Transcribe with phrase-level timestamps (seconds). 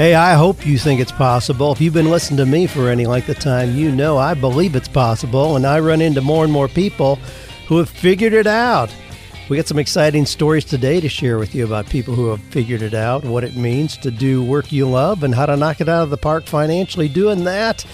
[0.00, 1.72] Hey, I hope you think it's possible.
[1.72, 4.74] If you've been listening to me for any length of time, you know I believe
[4.74, 7.16] it's possible, and I run into more and more people
[7.66, 8.96] who have figured it out.
[9.50, 12.80] We got some exciting stories today to share with you about people who have figured
[12.80, 15.88] it out, what it means to do work you love, and how to knock it
[15.90, 17.84] out of the park financially doing that.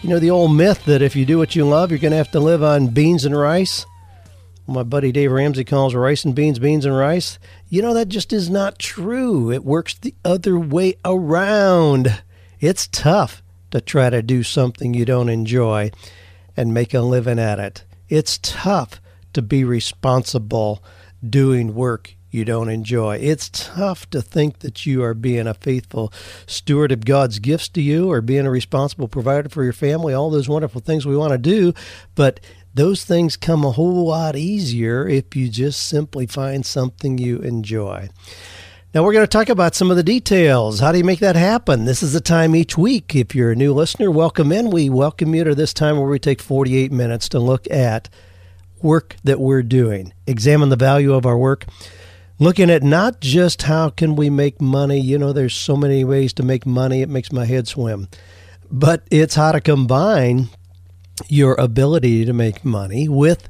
[0.00, 2.16] You know, the old myth that if you do what you love, you're going to
[2.16, 3.84] have to live on beans and rice.
[4.68, 7.38] My buddy Dave Ramsey calls rice and beans, beans and rice.
[7.68, 9.52] You know, that just is not true.
[9.52, 12.22] It works the other way around.
[12.58, 15.92] It's tough to try to do something you don't enjoy
[16.56, 17.84] and make a living at it.
[18.08, 19.00] It's tough
[19.34, 20.82] to be responsible
[21.28, 23.16] doing work you don't enjoy.
[23.16, 26.12] It's tough to think that you are being a faithful
[26.46, 30.30] steward of God's gifts to you or being a responsible provider for your family, all
[30.30, 31.72] those wonderful things we want to do.
[32.14, 32.40] But
[32.76, 38.10] those things come a whole lot easier if you just simply find something you enjoy.
[38.92, 40.80] Now, we're going to talk about some of the details.
[40.80, 41.86] How do you make that happen?
[41.86, 43.14] This is the time each week.
[43.14, 44.68] If you're a new listener, welcome in.
[44.68, 48.10] We welcome you to this time where we take 48 minutes to look at
[48.82, 51.64] work that we're doing, examine the value of our work,
[52.38, 55.00] looking at not just how can we make money.
[55.00, 58.08] You know, there's so many ways to make money, it makes my head swim.
[58.70, 60.50] But it's how to combine
[61.28, 63.48] your ability to make money with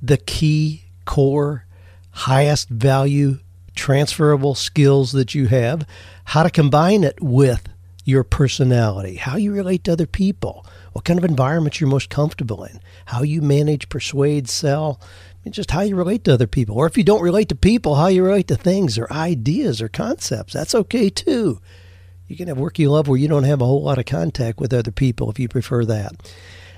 [0.00, 1.66] the key core
[2.10, 3.38] highest value
[3.74, 5.86] transferable skills that you have
[6.26, 7.68] how to combine it with
[8.04, 12.64] your personality how you relate to other people what kind of environment you're most comfortable
[12.64, 15.00] in how you manage persuade sell
[15.50, 16.76] just how you relate to other people.
[16.76, 19.88] Or if you don't relate to people how you relate to things or ideas or
[19.88, 20.52] concepts.
[20.52, 21.60] That's okay too.
[22.28, 24.58] You can have work you love where you don't have a whole lot of contact
[24.58, 26.12] with other people if you prefer that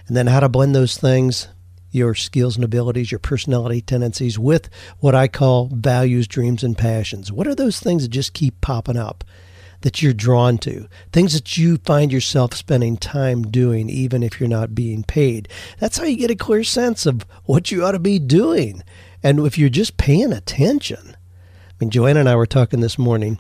[0.07, 1.49] and then how to blend those things
[1.95, 7.31] your skills and abilities, your personality tendencies with what I call values, dreams, and passions.
[7.31, 9.23] What are those things that just keep popping up
[9.83, 10.89] that you're drawn to?
[11.13, 15.49] Things that you find yourself spending time doing, even if you're not being paid.
[15.79, 18.83] That's how you get a clear sense of what you ought to be doing.
[19.23, 21.17] And if you're just paying attention.
[21.17, 23.39] I mean, Joanna and I were talking this morning.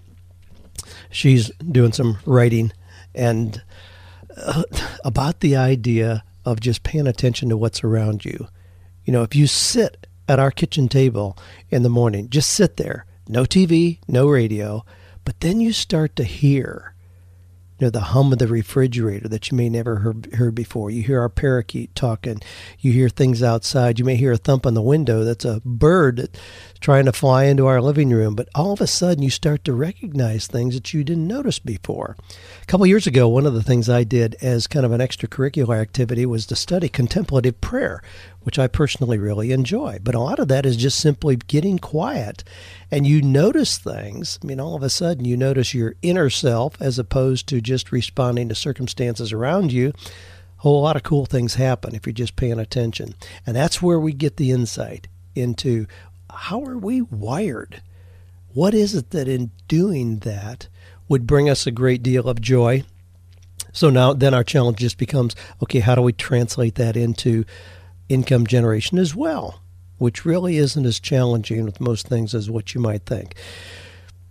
[1.10, 2.72] She's doing some writing
[3.16, 3.60] and
[4.36, 4.62] uh,
[5.04, 8.48] about the idea of just paying attention to what's around you.
[9.04, 11.36] You know, if you sit at our kitchen table
[11.70, 14.84] in the morning, just sit there, no TV, no radio,
[15.24, 16.93] but then you start to hear
[17.78, 20.90] you know, the hum of the refrigerator that you may never heard, heard before.
[20.90, 22.40] You hear our parakeet talking.
[22.78, 23.98] You hear things outside.
[23.98, 25.24] You may hear a thump on the window.
[25.24, 26.28] That's a bird
[26.80, 28.36] trying to fly into our living room.
[28.36, 32.16] But all of a sudden, you start to recognize things that you didn't notice before.
[32.62, 35.80] A couple years ago, one of the things I did as kind of an extracurricular
[35.80, 38.02] activity was to study contemplative prayer,
[38.44, 39.98] which I personally really enjoy.
[40.02, 42.44] But a lot of that is just simply getting quiet
[42.90, 44.38] and you notice things.
[44.42, 47.90] I mean, all of a sudden, you notice your inner self as opposed to just
[47.90, 49.88] responding to circumstances around you.
[49.88, 53.14] A whole lot of cool things happen if you're just paying attention.
[53.46, 55.86] And that's where we get the insight into
[56.30, 57.82] how are we wired?
[58.52, 60.68] What is it that in doing that
[61.08, 62.84] would bring us a great deal of joy?
[63.72, 67.44] So now, then our challenge just becomes okay, how do we translate that into
[68.08, 69.62] income generation as well,
[69.98, 73.34] which really isn't as challenging with most things as what you might think.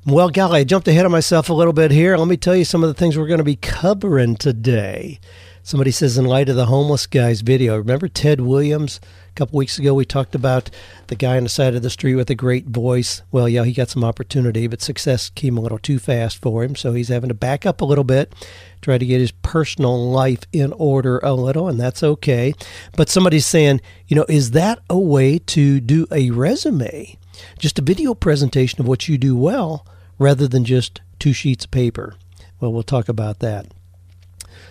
[0.05, 2.17] Well, golly, I jumped ahead of myself a little bit here.
[2.17, 5.19] Let me tell you some of the things we're going to be covering today.
[5.65, 8.99] Somebody says, in light of the homeless guy's video, remember Ted Williams?
[9.29, 10.69] A couple weeks ago, we talked about
[11.07, 13.21] the guy on the side of the street with a great voice.
[13.31, 16.75] Well, yeah, he got some opportunity, but success came a little too fast for him,
[16.75, 18.35] so he's having to back up a little bit,
[18.81, 22.53] try to get his personal life in order a little, and that's okay.
[22.97, 27.17] But somebody's saying, you know, is that a way to do a resume?
[27.57, 29.87] Just a video presentation of what you do well
[30.19, 32.15] rather than just two sheets of paper.
[32.59, 33.67] Well, we'll talk about that.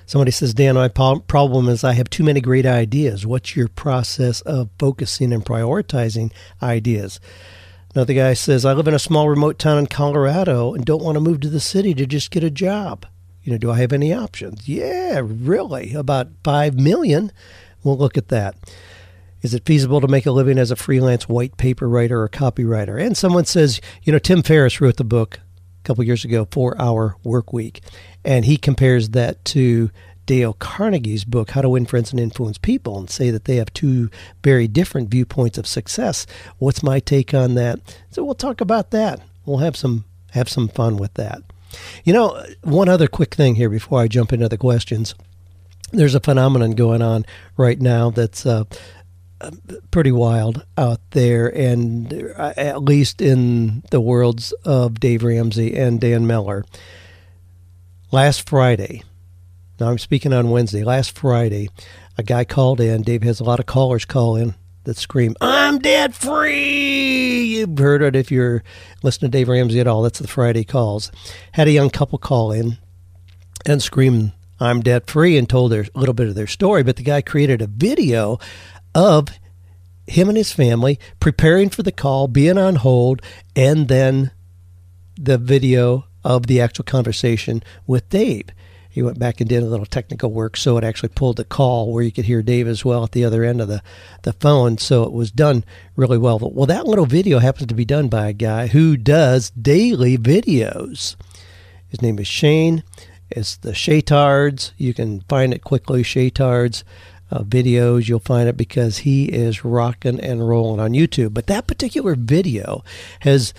[0.06, 3.26] Somebody says, Dan, my problem is I have too many great ideas.
[3.26, 6.32] What's your process of focusing and prioritizing
[6.62, 7.20] ideas?
[7.94, 11.16] Another guy says, I live in a small remote town in Colorado and don't want
[11.16, 13.06] to move to the city to just get a job.
[13.43, 14.69] You know, do I have any options?
[14.69, 15.94] Yeah, really.
[15.94, 17.32] About 5 million.
[17.82, 18.56] We'll look at that.
[19.43, 23.04] Is it feasible to make a living as a freelance white paper writer or copywriter?
[23.04, 25.40] And someone says, you know, Tim Ferriss wrote the book
[25.82, 27.81] couple years ago, Four Hour Work Week
[28.25, 29.90] and he compares that to
[30.26, 33.73] Dale Carnegie's book, How to Win Friends and Influence People, and say that they have
[33.73, 34.08] two
[34.44, 36.26] very different viewpoints of success.
[36.58, 37.81] What's my take on that?
[38.11, 39.20] So we'll talk about that.
[39.44, 41.43] We'll have some have some fun with that.
[42.05, 45.14] You know, one other quick thing here before I jump into the questions.
[45.90, 47.26] There's a phenomenon going on
[47.58, 48.64] right now that's uh,
[49.90, 56.00] pretty wild out there, and uh, at least in the worlds of Dave Ramsey and
[56.00, 56.64] Dan Miller.
[58.10, 59.02] Last Friday,
[59.80, 61.68] now I'm speaking on Wednesday, last Friday,
[62.18, 63.02] a guy called in.
[63.02, 64.54] Dave has a lot of callers call in
[64.84, 67.44] that scream, I'm debt free.
[67.44, 68.62] You've heard it if you're
[69.02, 70.02] listening to Dave Ramsey at all.
[70.02, 71.12] That's the Friday calls.
[71.52, 72.78] Had a young couple call in
[73.64, 76.82] and scream, I'm debt free, and told their, a little bit of their story.
[76.82, 78.38] But the guy created a video
[78.94, 79.28] of
[80.06, 83.22] him and his family preparing for the call, being on hold,
[83.54, 84.30] and then
[85.16, 88.48] the video of the actual conversation with Dave.
[88.90, 91.90] He went back and did a little technical work so it actually pulled the call
[91.90, 93.82] where you could hear Dave as well at the other end of the,
[94.22, 94.76] the phone.
[94.76, 95.64] So it was done
[95.96, 96.38] really well.
[96.38, 101.16] Well, that little video happens to be done by a guy who does daily videos.
[101.88, 102.84] His name is Shane.
[103.30, 104.72] It's the Shaytards.
[104.76, 106.84] You can find it quickly, Shaytards
[107.32, 108.08] uh, videos.
[108.08, 111.34] You'll find it because he is rocking and rolling on YouTube.
[111.34, 112.84] But that particular video
[113.20, 113.55] has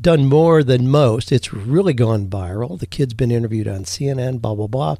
[0.00, 1.30] done more than most.
[1.30, 2.76] It's really gone viral.
[2.78, 4.96] The kid's been interviewed on CNN, blah, blah, blah.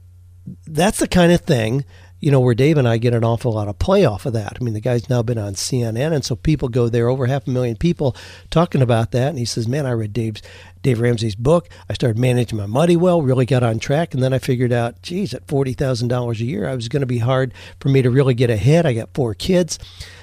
[0.66, 1.84] that's the kind of thing
[2.20, 4.58] you know, where Dave and I get an awful lot of play off of that.
[4.60, 7.48] I mean, the guy's now been on CNN, and so people go there, over half
[7.48, 8.16] a million people
[8.50, 9.30] talking about that.
[9.30, 10.42] And he says, Man, I read Dave's
[10.82, 11.70] Dave Ramsey's book.
[11.90, 15.02] I started managing my money well, really got on track, and then I figured out,
[15.04, 18.02] geez, at forty thousand dollars a year, I was going to be hard for me
[18.02, 18.86] to really get ahead.
[18.86, 19.78] I got four kids.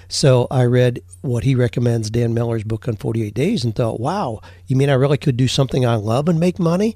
[0.09, 4.41] So I read what he recommends, Dan Miller's book on 48 days, and thought, wow,
[4.67, 6.95] you mean I really could do something I love and make money?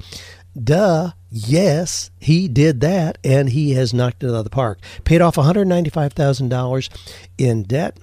[0.56, 1.12] Duh.
[1.30, 4.78] Yes, he did that, and he has knocked it out of the park.
[5.04, 6.88] Paid off $195,000
[7.36, 7.98] in debt,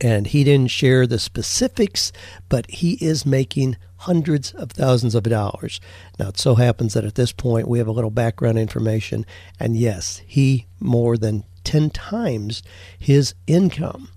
[0.00, 2.12] and he didn't share the specifics,
[2.48, 5.80] but he is making hundreds of thousands of dollars.
[6.18, 9.24] Now, it so happens that at this point we have a little background information,
[9.60, 12.64] and yes, he more than 10 times
[12.98, 14.08] his income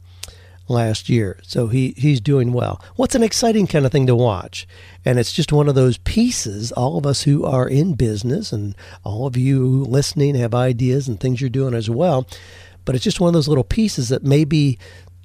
[0.67, 1.39] last year.
[1.44, 2.81] So he, he's doing well.
[2.95, 4.67] What's an exciting kind of thing to watch?
[5.03, 8.75] And it's just one of those pieces, all of us who are in business and
[9.03, 12.27] all of you listening have ideas and things you're doing as well.
[12.85, 14.77] But it's just one of those little pieces that maybe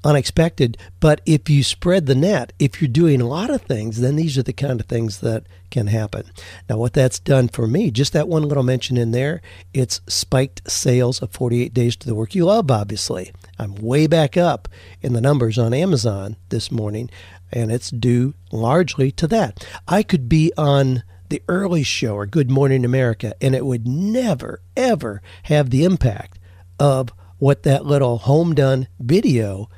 [0.05, 0.77] unexpected.
[0.99, 4.39] But if you spread the net, if you're doing a lot of things, then these
[4.39, 6.31] are the kind of things that can happen.
[6.69, 9.41] Now, what that's done for me, just that one little mention in there,
[9.73, 13.33] it's spiked sales of 48 Days to the Work You Love, obviously.
[13.59, 14.69] I'm way back up
[15.01, 17.11] in the numbers on Amazon this morning,
[17.53, 19.65] and it's due largely to that.
[19.87, 24.61] I could be on the early show or Good Morning America, and it would never,
[24.77, 26.39] ever have the impact
[26.79, 29.69] of what that little home done video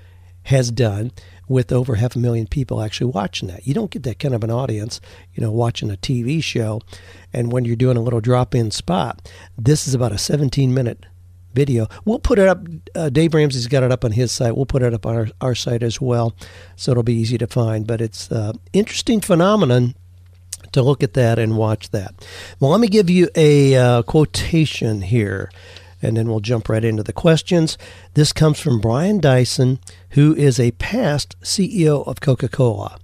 [0.44, 1.12] has done
[1.48, 3.66] with over half a million people actually watching that.
[3.66, 5.00] You don't get that kind of an audience,
[5.34, 6.80] you know, watching a TV show.
[7.32, 11.06] And when you're doing a little drop in spot, this is about a 17 minute
[11.52, 11.86] video.
[12.04, 12.66] We'll put it up.
[12.94, 14.56] Uh, Dave Ramsey's got it up on his site.
[14.56, 16.34] We'll put it up on our, our site as well.
[16.76, 17.86] So it'll be easy to find.
[17.86, 19.94] But it's uh, interesting phenomenon
[20.72, 22.14] to look at that and watch that.
[22.58, 25.50] Well, let me give you a uh, quotation here
[26.02, 27.78] and then we'll jump right into the questions.
[28.14, 29.78] This comes from Brian Dyson,
[30.12, 32.98] who is a past CEO of Coca Cola.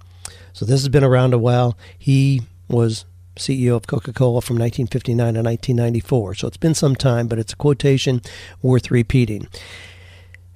[0.53, 1.77] So this has been around a while.
[1.99, 3.05] He was
[3.37, 6.35] CEO of Coca Cola from 1959 to 1994.
[6.35, 8.21] So it's been some time, but it's a quotation
[8.63, 9.49] worth repeating.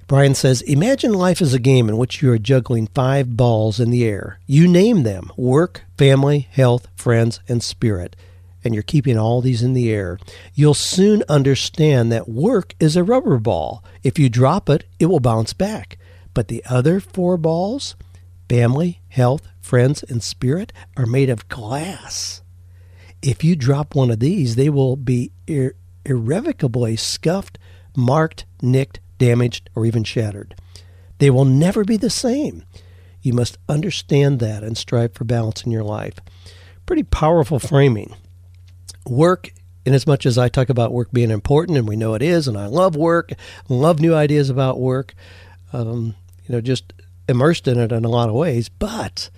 [0.07, 3.89] Brian says, Imagine life as a game in which you are juggling five balls in
[3.89, 4.39] the air.
[4.45, 8.15] You name them work, family, health, friends, and spirit
[8.63, 10.17] and you're keeping all these in the air,
[10.53, 13.83] you'll soon understand that work is a rubber ball.
[14.03, 15.97] If you drop it, it will bounce back.
[16.33, 17.95] But the other four balls,
[18.49, 22.41] family, health, friends, and spirit, are made of glass.
[23.21, 25.75] If you drop one of these, they will be ir-
[26.05, 27.57] irrevocably scuffed,
[27.95, 30.55] marked, nicked, damaged, or even shattered.
[31.19, 32.63] They will never be the same.
[33.21, 36.15] You must understand that and strive for balance in your life.
[36.85, 38.13] Pretty powerful framing
[39.05, 39.53] work
[39.85, 42.47] in as much as I talk about work being important, and we know it is,
[42.47, 43.31] and I love work,
[43.67, 45.13] love new ideas about work,
[45.73, 46.93] um, you know, just
[47.27, 48.69] immersed in it in a lot of ways.
[48.69, 49.29] But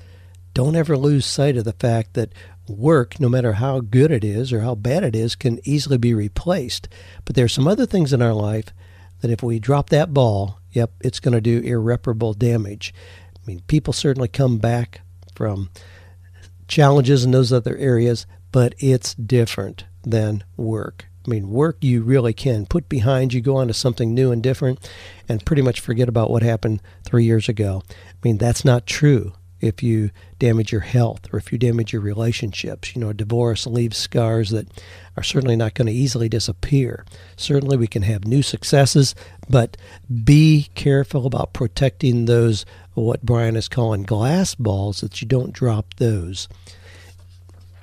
[0.53, 2.33] don't ever lose sight of the fact that
[2.67, 6.13] work, no matter how good it is or how bad it is, can easily be
[6.13, 6.87] replaced.
[7.25, 8.67] But there are some other things in our life
[9.21, 12.93] that if we drop that ball, yep, it's going to do irreparable damage.
[13.35, 15.01] I mean, people certainly come back
[15.35, 15.69] from
[16.67, 21.05] challenges in those other areas, but it's different than work.
[21.25, 24.43] I mean, work you really can put behind you, go on to something new and
[24.43, 24.79] different,
[25.27, 27.83] and pretty much forget about what happened three years ago.
[27.89, 32.01] I mean, that's not true if you damage your health or if you damage your
[32.01, 32.95] relationships.
[32.95, 34.67] You know, divorce leaves scars that
[35.17, 37.05] are certainly not going to easily disappear.
[37.35, 39.15] Certainly, we can have new successes,
[39.49, 39.77] but
[40.23, 45.95] be careful about protecting those, what Brian is calling glass balls, that you don't drop
[45.95, 46.47] those.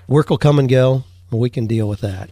[0.07, 2.31] Work will come and go, we can deal with that.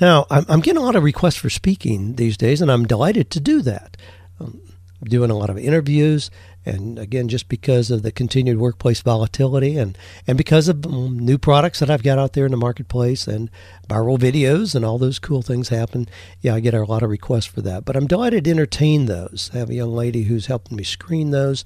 [0.00, 3.30] Now, I'm, I'm getting a lot of requests for speaking these days, and I'm delighted
[3.32, 3.96] to do that.
[4.40, 4.60] Um,
[5.04, 6.30] doing a lot of interviews,
[6.66, 9.96] and again, just because of the continued workplace volatility and,
[10.26, 13.48] and because of um, new products that I've got out there in the marketplace and
[13.88, 16.08] viral videos and all those cool things happen,
[16.40, 17.84] yeah, I get a lot of requests for that.
[17.84, 19.48] But I'm delighted to entertain those.
[19.54, 21.64] I have a young lady who's helping me screen those,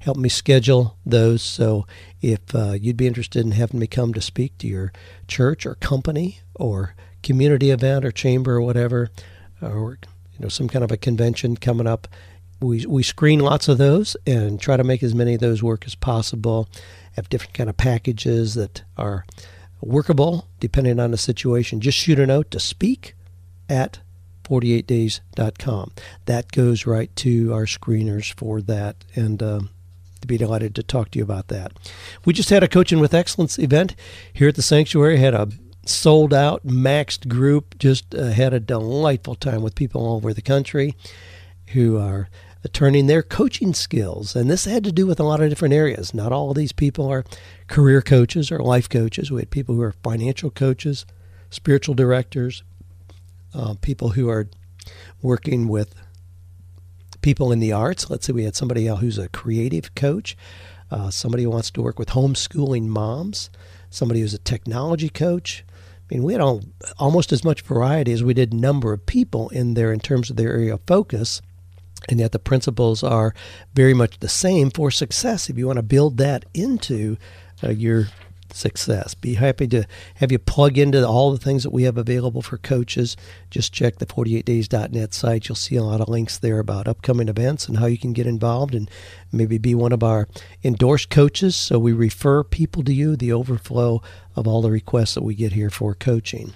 [0.00, 1.40] help me schedule those.
[1.40, 1.86] So
[2.20, 4.92] if uh, you'd be interested in having me come to speak to your
[5.28, 9.10] church or company or community event or chamber or whatever,
[9.60, 9.98] or
[10.32, 12.08] you know some kind of a convention coming up,
[12.60, 15.84] we, we screen lots of those and try to make as many of those work
[15.86, 16.68] as possible.
[17.16, 19.26] Have different kind of packages that are
[19.80, 21.80] workable depending on the situation.
[21.80, 23.14] Just shoot a note to speak
[23.68, 24.00] at
[24.44, 25.92] 48days.com.
[26.26, 29.60] That goes right to our screeners for that, and uh,
[30.20, 31.72] to be delighted to talk to you about that.
[32.24, 33.94] We just had a Coaching with Excellence event
[34.32, 35.18] here at the Sanctuary.
[35.18, 35.48] Had a
[35.84, 37.78] sold out, maxed group.
[37.78, 40.94] Just uh, had a delightful time with people all over the country
[41.68, 42.28] who are
[42.72, 44.36] turning their coaching skills.
[44.36, 46.14] And this had to do with a lot of different areas.
[46.14, 47.24] Not all of these people are
[47.66, 49.30] career coaches or life coaches.
[49.30, 51.04] We had people who are financial coaches,
[51.50, 52.62] spiritual directors,
[53.54, 54.48] uh, people who are
[55.20, 55.94] working with
[57.20, 58.10] people in the arts.
[58.10, 60.36] Let's say we had somebody who's a creative coach,
[60.90, 63.50] uh, somebody who wants to work with homeschooling moms,
[63.90, 65.64] somebody who's a technology coach.
[66.12, 66.62] Mean, we had all,
[66.98, 70.36] almost as much variety as we did number of people in there in terms of
[70.36, 71.40] their area of focus.
[72.10, 73.34] And yet the principles are
[73.72, 77.16] very much the same for success if you want to build that into
[77.64, 78.08] uh, your
[78.54, 79.14] success.
[79.14, 79.84] Be happy to
[80.16, 83.16] have you plug into all the things that we have available for coaches.
[83.50, 85.48] Just check the 48days.net site.
[85.48, 88.26] You'll see a lot of links there about upcoming events and how you can get
[88.26, 88.90] involved and
[89.30, 90.28] maybe be one of our
[90.62, 91.56] endorsed coaches.
[91.56, 94.02] So we refer people to you the overflow
[94.36, 96.52] of all the requests that we get here for coaching.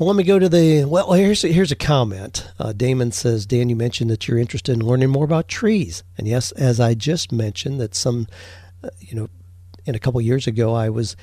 [0.00, 0.86] Well, let me go to the.
[0.86, 2.50] Well, here's a, here's a comment.
[2.58, 6.26] Uh, Damon says, Dan, you mentioned that you're interested in learning more about trees, and
[6.26, 8.26] yes, as I just mentioned, that some,
[8.82, 9.28] uh, you know,
[9.86, 11.16] in a couple years ago, I was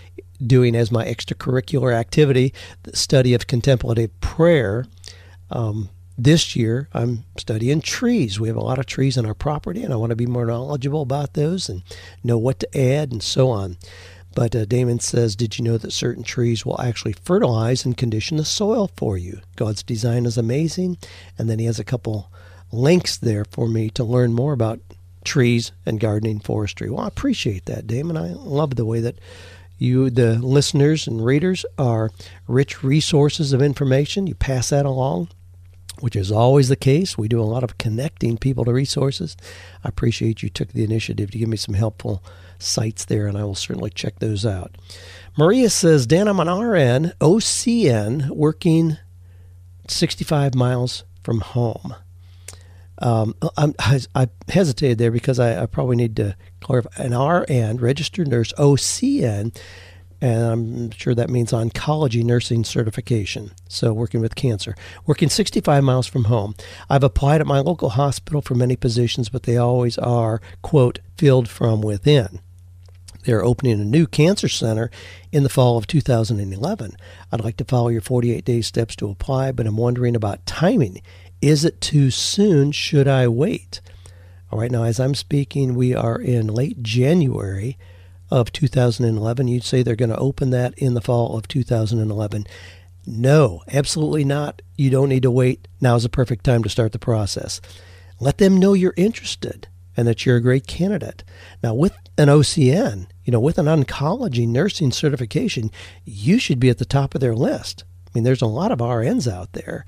[0.46, 4.86] doing as my extracurricular activity the study of contemplative prayer.
[5.50, 8.40] Um, this year, I'm studying trees.
[8.40, 10.48] We have a lot of trees on our property, and I want to be more
[10.48, 11.84] knowledgeable about those and
[12.24, 13.78] know what to add and so on.
[14.38, 18.38] But uh, Damon says, Did you know that certain trees will actually fertilize and condition
[18.38, 19.42] the soil for you?
[19.56, 20.98] God's design is amazing.
[21.38, 22.32] And then he has a couple
[22.72, 24.80] links there for me to learn more about
[25.27, 26.89] trees and gardening forestry.
[26.89, 28.17] Well, I appreciate that, Damon.
[28.17, 29.19] I love the way that
[29.77, 32.10] you, the listeners and readers, are
[32.48, 34.25] rich resources of information.
[34.25, 35.29] You pass that along
[36.00, 37.17] which is always the case.
[37.17, 39.36] We do a lot of connecting people to resources.
[39.84, 42.24] I appreciate you took the initiative to give me some helpful
[42.60, 44.75] sites there, and I will certainly check those out.
[45.38, 48.98] Maria says, Dan, I'm an RN, OCN, working
[49.88, 51.96] 65 miles from home.
[53.00, 56.89] Um, i I, hesitated there because I, I, probably need to clarify.
[57.04, 59.56] An RN, registered nurse, OCN,
[60.20, 63.51] and I'm sure that means oncology nursing certification.
[63.68, 64.75] So, working with cancer.
[65.06, 66.56] Working 65 miles from home.
[66.89, 71.50] I've applied at my local hospital for many positions, but they always are, quote, filled
[71.50, 72.39] from within.
[73.27, 74.89] They're opening a new cancer center
[75.34, 76.96] in the fall of 2011.
[77.30, 81.01] I'd like to follow your 48 day steps to apply, but I'm wondering about timing.
[81.41, 82.72] Is it too soon?
[82.72, 83.82] Should I wait?
[84.51, 87.77] All right, now as I'm speaking, we are in late January
[88.32, 89.48] of 2011.
[89.48, 92.46] You'd say they're going to open that in the fall of 2011.
[93.06, 94.62] No, absolutely not.
[94.75, 95.67] You don't need to wait.
[95.79, 97.62] Now is the perfect time to start the process.
[98.20, 101.24] Let them know you're interested and that you're a great candidate.
[101.63, 105.72] Now, with an OCN, you know, with an oncology nursing certification,
[106.06, 107.84] you should be at the top of their list.
[108.06, 109.86] I mean, there's a lot of RNs out there,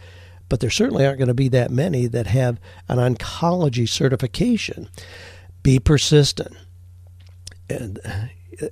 [0.49, 4.89] but there certainly aren't going to be that many that have an oncology certification.
[5.63, 6.55] Be persistent.
[7.69, 8.25] And uh,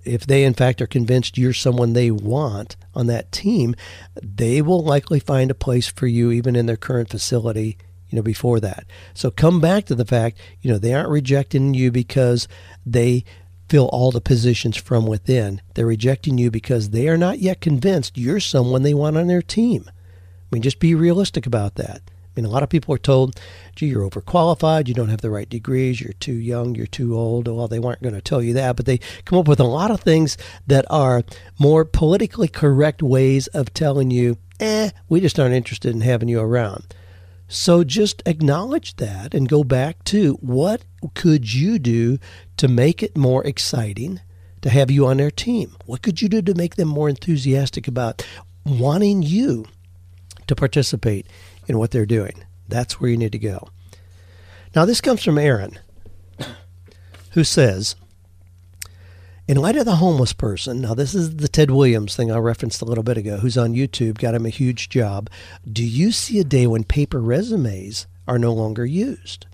[0.03, 3.75] if they in fact are convinced you're someone they want on that team,
[4.22, 7.77] they will likely find a place for you even in their current facility,
[8.10, 8.86] you know, before that.
[9.13, 12.48] So come back to the fact, you know, they aren't rejecting you because
[12.86, 13.24] they
[13.69, 15.62] fill all the positions from within.
[15.74, 19.41] They're rejecting you because they are not yet convinced you're someone they want on their
[19.41, 19.89] team.
[20.48, 22.01] I mean, just be realistic about that.
[22.08, 23.39] I mean, a lot of people are told,
[23.75, 27.48] gee, you're overqualified, you don't have the right degrees, you're too young, you're too old.
[27.48, 29.92] Well, they weren't going to tell you that, but they come up with a lot
[29.92, 30.38] of things
[30.68, 31.24] that are
[31.60, 36.39] more politically correct ways of telling you, eh, we just aren't interested in having you
[36.39, 36.94] around.
[37.48, 40.84] So just acknowledge that and go back to what
[41.16, 42.20] could you do
[42.58, 44.22] to make it more exciting
[44.62, 45.75] to have you on their team?
[45.86, 48.25] What could you do to make them more enthusiastic about
[48.66, 49.66] wanting you
[50.48, 51.27] to participate
[51.68, 52.44] in what they're doing.
[52.68, 53.70] That's where you need to go.
[54.75, 55.80] Now, this comes from Aaron,
[57.32, 57.96] who says,
[59.48, 62.82] in light of the homeless person, now this is the Ted Williams thing I referenced
[62.82, 65.30] a little bit ago, who's on YouTube, got him a huge job.
[65.72, 69.46] Do you see a day when paper resumes are no longer used?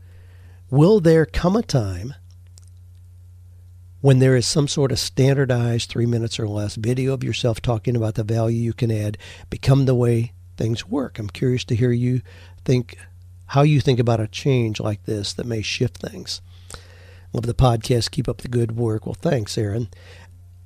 [0.71, 2.15] Will there come a time
[4.01, 7.95] when there is some sort of standardized three minutes or less video of yourself talking
[7.95, 9.17] about the value you can add
[9.51, 11.19] become the way things work.
[11.19, 12.21] I'm curious to hear you
[12.65, 12.97] think
[13.47, 16.41] how you think about a change like this that may shift things.
[17.33, 18.11] Love the podcast.
[18.11, 19.05] Keep up the good work.
[19.05, 19.89] Well, thanks, Aaron.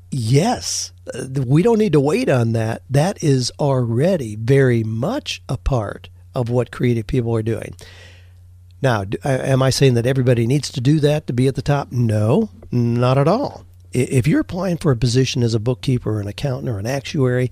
[0.09, 2.83] Yes, uh, we don't need to wait on that.
[2.89, 7.75] That is already very much a part of what creative people are doing.
[8.81, 11.91] Now, am I saying that everybody needs to do that to be at the top?
[11.91, 13.65] No, not at all.
[13.91, 17.49] If you're applying for a position as a bookkeeper, or an accountant, or an actuary,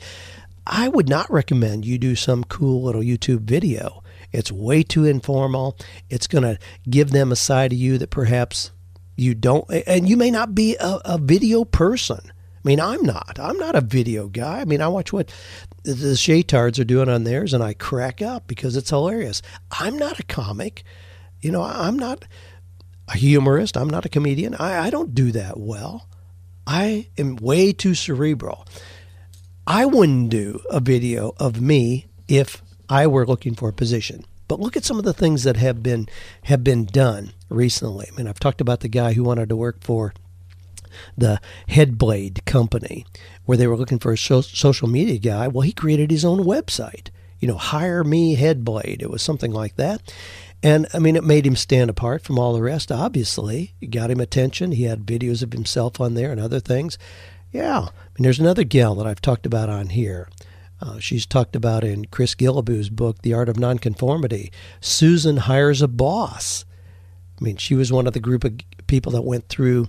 [0.68, 4.04] I would not recommend you do some cool little YouTube video.
[4.32, 5.78] It's way too informal.
[6.10, 6.58] It's going to
[6.90, 8.72] give them a side of you that perhaps
[9.16, 12.20] you don't, and you may not be a, a, video person.
[12.26, 13.40] I mean, I'm not.
[13.40, 14.62] I'm not a video guy.
[14.62, 15.32] I mean, I watch what
[15.84, 19.42] the Shaytards are doing on theirs and I crack up because it's hilarious.
[19.72, 20.84] I'm not a comic.
[21.42, 22.26] You know, I'm not
[23.08, 23.78] a humorist.
[23.78, 24.56] I'm not a comedian.
[24.56, 26.10] I, I don't do that well.
[26.68, 28.66] I am way too cerebral.
[29.68, 34.26] I wouldn't do a video of me if I were looking for a position.
[34.48, 36.08] But look at some of the things that have been
[36.44, 38.08] have been done recently.
[38.12, 40.14] I mean, I've talked about the guy who wanted to work for
[41.18, 43.06] the Headblade company,
[43.46, 45.48] where they were looking for a social media guy.
[45.48, 47.10] Well, he created his own website.
[47.40, 49.02] You know, hire me Headblade.
[49.02, 50.14] It was something like that.
[50.64, 53.74] And I mean, it made him stand apart from all the rest, obviously.
[53.82, 54.72] It got him attention.
[54.72, 56.98] He had videos of himself on there and other things.
[57.56, 57.80] Yeah.
[57.80, 60.28] I mean, there's another gal that I've talked about on here.
[60.82, 64.52] Uh, she's talked about in Chris Guillebeau's book, The Art of Nonconformity.
[64.82, 66.66] Susan hires a boss.
[67.40, 69.88] I mean, she was one of the group of people that went through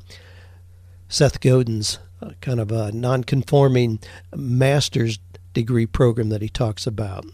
[1.09, 3.99] Seth Godin's uh, kind of a nonconforming
[4.33, 5.19] master's
[5.53, 7.27] degree program that he talks about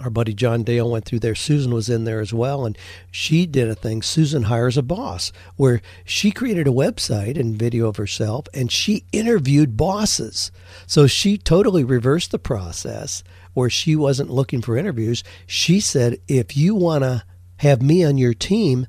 [0.00, 1.34] our buddy John Dale went through there.
[1.34, 2.78] Susan was in there as well, and
[3.10, 4.02] she did a thing.
[4.02, 9.04] Susan hires a boss, where she created a website and video of herself, and she
[9.12, 10.50] interviewed bosses.
[10.86, 15.24] So she totally reversed the process, where she wasn't looking for interviews.
[15.46, 17.24] She said, "If you want to
[17.56, 18.86] have me on your team,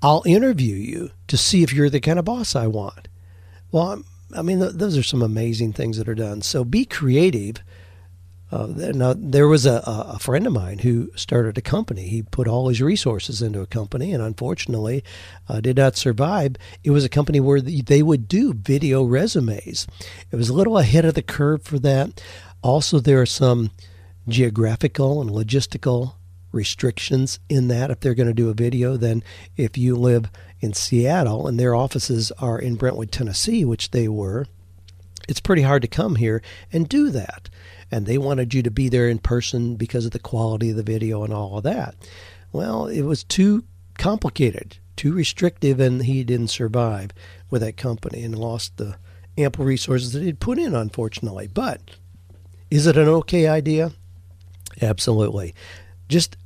[0.00, 3.08] I'll interview you to see if you're the kind of boss I want."
[3.70, 4.02] Well,
[4.34, 6.40] I mean, those are some amazing things that are done.
[6.40, 7.56] So be creative
[8.52, 12.08] uh, now, there was a, a friend of mine who started a company.
[12.08, 15.04] He put all his resources into a company and unfortunately
[15.48, 16.56] uh, did not survive.
[16.82, 19.86] It was a company where they would do video resumes.
[20.32, 22.22] It was a little ahead of the curve for that.
[22.62, 23.70] Also, there are some
[24.26, 26.14] geographical and logistical
[26.50, 27.90] restrictions in that.
[27.90, 29.22] If they're going to do a video, then
[29.56, 30.28] if you live
[30.60, 34.46] in Seattle and their offices are in Brentwood, Tennessee, which they were,
[35.28, 37.48] it's pretty hard to come here and do that
[37.90, 40.82] and they wanted you to be there in person because of the quality of the
[40.82, 41.94] video and all of that.
[42.52, 43.64] Well, it was too
[43.98, 47.10] complicated, too restrictive, and he didn't survive
[47.50, 48.96] with that company and lost the
[49.38, 51.48] ample resources that he'd put in, unfortunately.
[51.48, 51.80] But
[52.70, 53.92] is it an okay idea?
[54.80, 55.54] Absolutely.
[56.08, 56.36] Just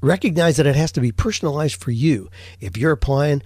[0.00, 2.30] recognize that it has to be personalized for you.
[2.60, 3.42] If you're applying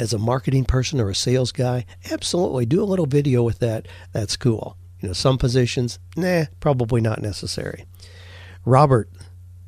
[0.00, 3.88] as a marketing person or a sales guy, absolutely do a little video with that.
[4.12, 4.76] That's cool.
[5.00, 7.84] You know, some positions, nah, probably not necessary.
[8.64, 9.08] Robert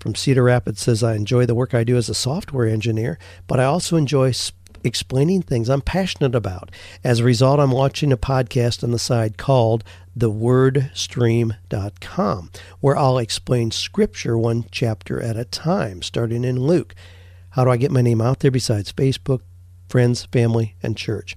[0.00, 3.60] from Cedar Rapids says, I enjoy the work I do as a software engineer, but
[3.60, 6.70] I also enjoy sp- explaining things I'm passionate about.
[7.04, 9.84] As a result, I'm watching a podcast on the side called
[10.16, 16.94] thewordstream.com, where I'll explain scripture one chapter at a time, starting in Luke.
[17.50, 19.40] How do I get my name out there besides Facebook,
[19.88, 21.36] friends, family, and church?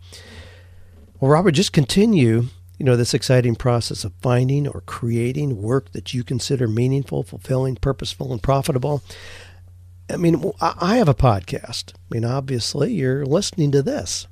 [1.20, 2.46] Well, Robert, just continue,
[2.78, 7.76] you know, this exciting process of finding or creating work that you consider meaningful, fulfilling,
[7.76, 9.04] purposeful, and profitable.
[10.10, 11.94] I mean, I have a podcast.
[11.96, 14.28] I mean, obviously, you're listening to this.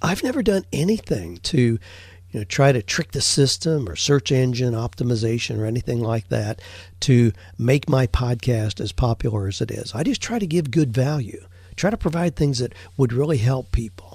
[0.00, 1.78] I've never done anything to
[2.30, 6.60] you know, try to trick the system or search engine optimization or anything like that
[7.00, 9.94] to make my podcast as popular as it is.
[9.94, 13.72] I just try to give good value, try to provide things that would really help
[13.72, 14.07] people.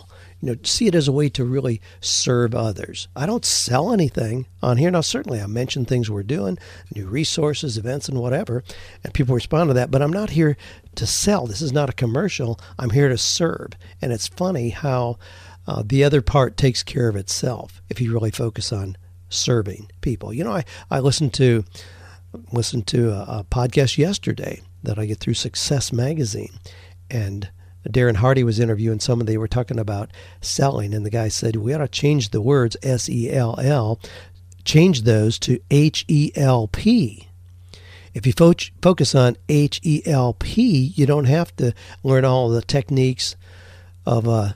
[0.43, 3.08] You know, see it as a way to really serve others.
[3.15, 4.91] I don't sell anything on here.
[4.91, 6.58] Now, certainly I mention things we're doing,
[6.93, 8.62] new resources, events, and whatever,
[9.06, 10.58] and people respond to that, but I'm not here
[10.95, 11.47] to sell.
[11.47, 12.60] This is not a commercial.
[12.77, 13.69] I'm here to serve.
[14.01, 15.17] And it's funny how
[15.65, 18.97] uh, the other part takes care of itself if you really focus on
[19.29, 20.34] serving people.
[20.34, 21.63] You know, I, I listened to
[22.51, 26.60] listened to a, a podcast yesterday that I get through Success Magazine,
[27.10, 27.49] and
[27.88, 29.26] Darren Hardy was interviewing someone.
[29.26, 32.78] They were talking about selling, and the guy said we ought to change the words
[32.82, 34.00] S E L L,
[34.63, 37.28] change those to H E L P.
[38.13, 42.50] If you fo- focus on H E L P, you don't have to learn all
[42.50, 43.36] the techniques
[44.06, 44.54] of uh,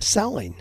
[0.00, 0.56] selling.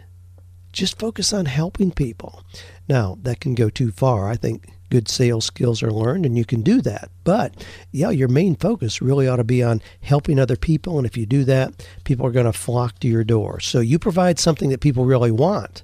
[0.71, 2.43] Just focus on helping people.
[2.87, 4.29] Now, that can go too far.
[4.29, 7.09] I think good sales skills are learned and you can do that.
[7.25, 10.97] But yeah, your main focus really ought to be on helping other people.
[10.97, 13.59] And if you do that, people are going to flock to your door.
[13.59, 15.83] So you provide something that people really want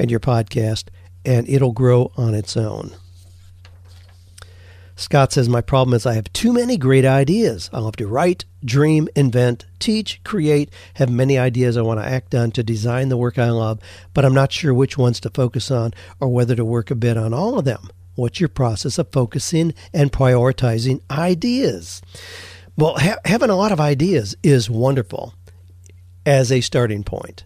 [0.00, 0.88] and your podcast
[1.24, 2.90] and it'll grow on its own.
[4.96, 7.70] Scott says, My problem is I have too many great ideas.
[7.72, 12.34] I love to write, dream, invent, teach, create, have many ideas I want to act
[12.34, 13.78] on to design the work I love,
[14.12, 17.16] but I'm not sure which ones to focus on or whether to work a bit
[17.16, 17.90] on all of them.
[18.18, 22.02] What's your process of focusing and prioritizing ideas?
[22.76, 25.34] Well, ha- having a lot of ideas is wonderful
[26.26, 27.44] as a starting point.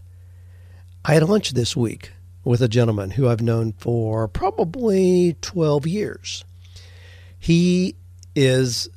[1.05, 2.11] I had lunch this week
[2.43, 6.43] with a gentleman who I've known for probably 12 years.
[7.37, 7.95] He
[8.35, 8.89] is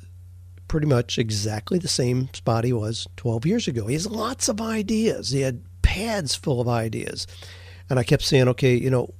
[0.67, 3.85] pretty much exactly the same spot he was 12 years ago.
[3.85, 5.29] He has lots of ideas.
[5.29, 7.27] He had pads full of ideas.
[7.87, 9.13] And I kept saying, okay, you know,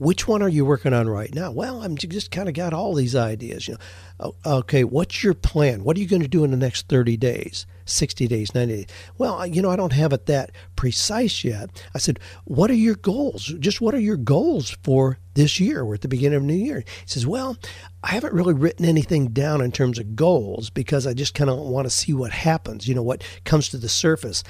[0.00, 1.50] which one are you working on right now?
[1.50, 3.68] Well, I'm just kind of got all these ideas.
[3.68, 3.74] You
[4.18, 5.84] know, oh, okay, what's your plan?
[5.84, 7.66] What are you going to do in the next 30 days?
[7.84, 8.86] 60 days, 90 days.
[9.18, 11.68] Well, you know, I don't have it that precise yet.
[11.94, 13.52] I said, What are your goals?
[13.58, 15.84] Just what are your goals for this year?
[15.84, 16.80] We're at the beginning of New Year.
[16.80, 17.58] He says, Well,
[18.02, 21.58] I haven't really written anything down in terms of goals because I just kind of
[21.58, 24.44] want to see what happens, you know, what comes to the surface.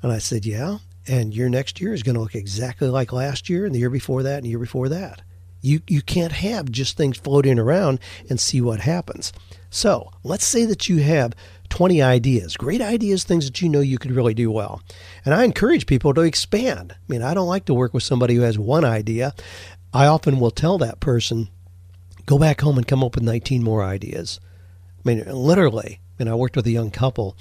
[0.00, 0.78] And I said, Yeah.
[1.08, 3.90] And your next year is going to look exactly like last year and the year
[3.90, 5.22] before that and the year before that.
[5.62, 9.32] You, you can't have just things floating around and see what happens.
[9.70, 11.34] So let's say that you have
[11.70, 14.80] 20 ideas, great ideas, things that you know you could really do well.
[15.24, 16.92] And I encourage people to expand.
[16.92, 19.34] I mean, I don't like to work with somebody who has one idea.
[19.92, 21.48] I often will tell that person,
[22.26, 24.40] go back home and come up with 19 more ideas.
[25.04, 26.00] I mean, literally.
[26.18, 27.36] I mean, I worked with a young couple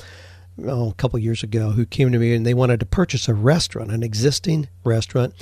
[0.63, 3.33] oh, a couple years ago who came to me and they wanted to purchase a
[3.33, 5.33] restaurant, an existing restaurant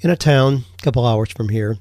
[0.00, 1.78] in a town a couple hours from here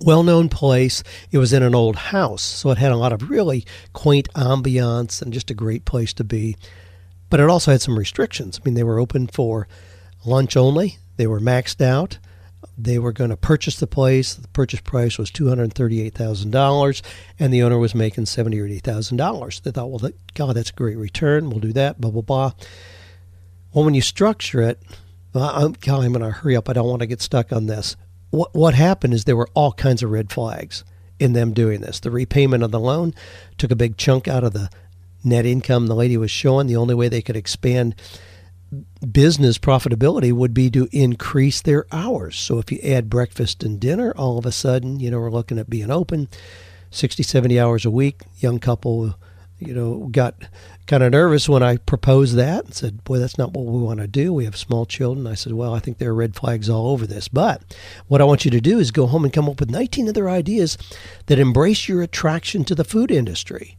[0.00, 1.02] well known place.
[1.30, 5.22] It was in an old house, so it had a lot of really quaint ambiance
[5.22, 6.56] and just a great place to be.
[7.30, 8.58] But it also had some restrictions.
[8.58, 9.68] I mean, they were open for
[10.24, 12.18] lunch only, they were maxed out.
[12.76, 14.34] They were going to purchase the place.
[14.34, 17.02] The purchase price was two hundred thirty-eight thousand dollars,
[17.38, 19.60] and the owner was making seventy or eighty thousand dollars.
[19.60, 21.50] They thought, well, God, that's a great return.
[21.50, 22.00] We'll do that.
[22.00, 22.52] Blah blah blah.
[23.72, 24.82] Well, when you structure it,
[25.34, 26.68] I'm, God, I'm going to hurry up.
[26.68, 27.96] I don't want to get stuck on this
[28.30, 30.84] what what happened is there were all kinds of red flags
[31.18, 32.00] in them doing this.
[32.00, 33.14] The repayment of the loan
[33.56, 34.70] took a big chunk out of the
[35.24, 36.66] net income the lady was showing.
[36.66, 37.94] The only way they could expand
[39.12, 42.38] business profitability would be to increase their hours.
[42.38, 45.58] So if you add breakfast and dinner, all of a sudden, you know, we're looking
[45.58, 46.28] at being open
[46.90, 48.22] 60, 70 hours a week.
[48.38, 49.14] Young couple,
[49.58, 50.34] you know, got
[50.86, 54.00] kind of nervous when I proposed that and said, Boy, that's not what we want
[54.00, 54.32] to do.
[54.32, 55.26] We have small children.
[55.26, 57.28] I said, Well, I think there are red flags all over this.
[57.28, 57.62] But
[58.06, 60.28] what I want you to do is go home and come up with 19 other
[60.28, 60.78] ideas
[61.26, 63.76] that embrace your attraction to the food industry,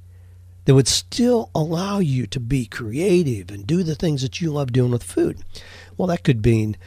[0.69, 4.71] that would still allow you to be creative and do the things that you love
[4.71, 5.39] doing with food.
[5.97, 6.77] Well, that could mean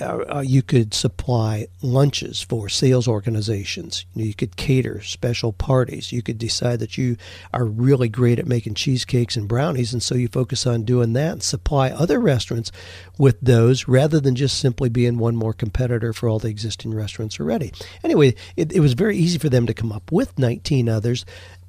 [0.00, 4.06] uh, uh, you could supply lunches for sales organizations.
[4.12, 6.10] You, know, you could cater special parties.
[6.10, 7.16] You could decide that you
[7.54, 11.32] are really great at making cheesecakes and brownies, and so you focus on doing that
[11.32, 12.72] and supply other restaurants
[13.18, 17.38] with those rather than just simply being one more competitor for all the existing restaurants
[17.38, 17.72] already.
[18.02, 21.24] Anyway, it, it was very easy for them to come up with 19 others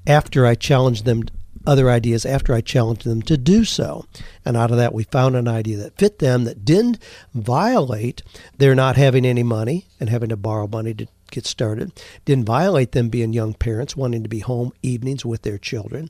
[0.08, 1.24] after I challenged them
[1.66, 4.06] other ideas after I challenged them to do so.
[4.46, 7.00] And out of that, we found an idea that fit them, that didn't
[7.34, 8.22] violate
[8.58, 11.92] their not having any money and having to borrow money to get started,
[12.26, 16.10] didn't violate them being young parents wanting to be home evenings with their children.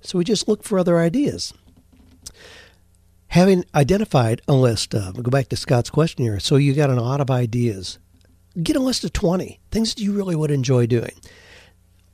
[0.00, 1.52] So we just looked for other ideas.
[3.28, 6.94] Having identified a list of, go back to Scott's question here, so you got a
[6.94, 7.98] lot of ideas.
[8.62, 11.12] Get a list of 20 things that you really would enjoy doing.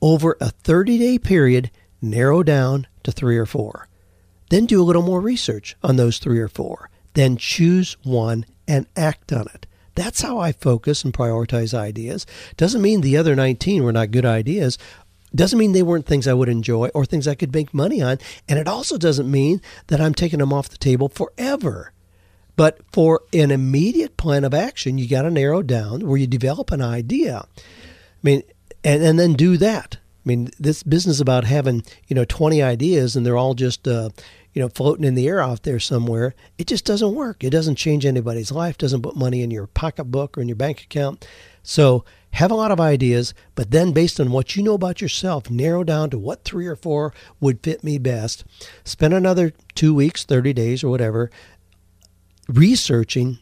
[0.01, 1.69] Over a 30 day period,
[2.01, 3.87] narrow down to three or four.
[4.49, 6.89] Then do a little more research on those three or four.
[7.13, 9.65] Then choose one and act on it.
[9.95, 12.25] That's how I focus and prioritize ideas.
[12.57, 14.77] Doesn't mean the other 19 were not good ideas.
[15.33, 18.17] Doesn't mean they weren't things I would enjoy or things I could make money on.
[18.47, 21.93] And it also doesn't mean that I'm taking them off the table forever.
[22.55, 26.71] But for an immediate plan of action, you got to narrow down where you develop
[26.71, 27.45] an idea.
[27.57, 27.61] I
[28.21, 28.43] mean,
[28.83, 29.97] and, and then do that.
[30.23, 34.09] I mean, this business about having, you know, 20 ideas and they're all just, uh,
[34.53, 37.43] you know, floating in the air out there somewhere, it just doesn't work.
[37.43, 40.83] It doesn't change anybody's life, doesn't put money in your pocketbook or in your bank
[40.83, 41.27] account.
[41.63, 45.49] So have a lot of ideas, but then based on what you know about yourself,
[45.49, 48.43] narrow down to what three or four would fit me best.
[48.83, 51.31] Spend another two weeks, 30 days, or whatever,
[52.47, 53.39] researching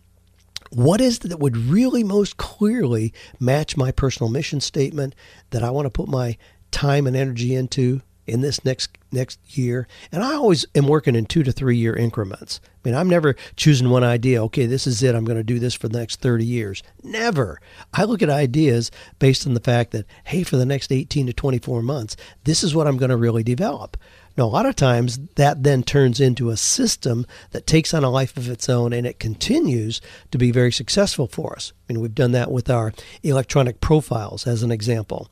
[0.71, 5.15] what is that would really most clearly match my personal mission statement
[5.49, 6.37] that I want to put my
[6.71, 9.88] time and energy into in this next next year.
[10.12, 12.62] And I always am working in two to three year increments.
[12.63, 14.43] I mean, I'm never choosing one idea.
[14.45, 15.15] Okay, this is it.
[15.15, 16.84] I'm going to do this for the next 30 years.
[17.03, 17.60] Never.
[17.93, 21.34] I look at ideas based on the fact that hey, for the next 18 to
[21.34, 23.97] 24 months, this is what I'm going to really develop.
[24.38, 28.10] Now, a lot of times that then turns into a system that takes on a
[28.10, 29.99] life of its own and it continues
[30.32, 31.73] to be very successful for us.
[31.89, 35.29] I mean, we've done that with our electronic profiles as an example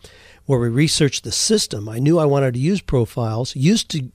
[0.48, 1.88] where we researched the system.
[1.88, 4.10] I knew I wanted to use profiles, used to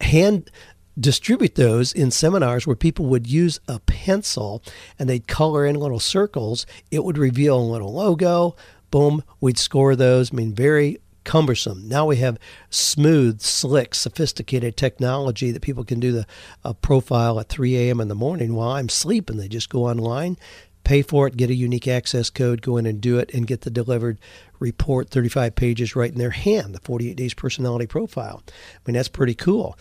[0.00, 0.50] hand
[0.98, 4.62] distribute those in seminars where people would use a pencil
[4.98, 6.66] and they'd color in little circles.
[6.90, 8.56] It would reveal a little logo.
[8.90, 10.32] Boom, we'd score those.
[10.32, 11.88] I mean, very cumbersome.
[11.88, 12.38] Now we have
[12.70, 18.00] smooth, slick, sophisticated technology that people can do the profile at 3 a.m.
[18.00, 19.38] in the morning while I'm sleeping.
[19.38, 20.36] They just go online,
[20.84, 23.62] pay for it, get a unique access code, go in and do it, and get
[23.62, 24.20] the delivered
[24.64, 28.42] report 35 pages right in their hand, the 48 days personality profile.
[28.48, 29.78] I mean, that's pretty cool.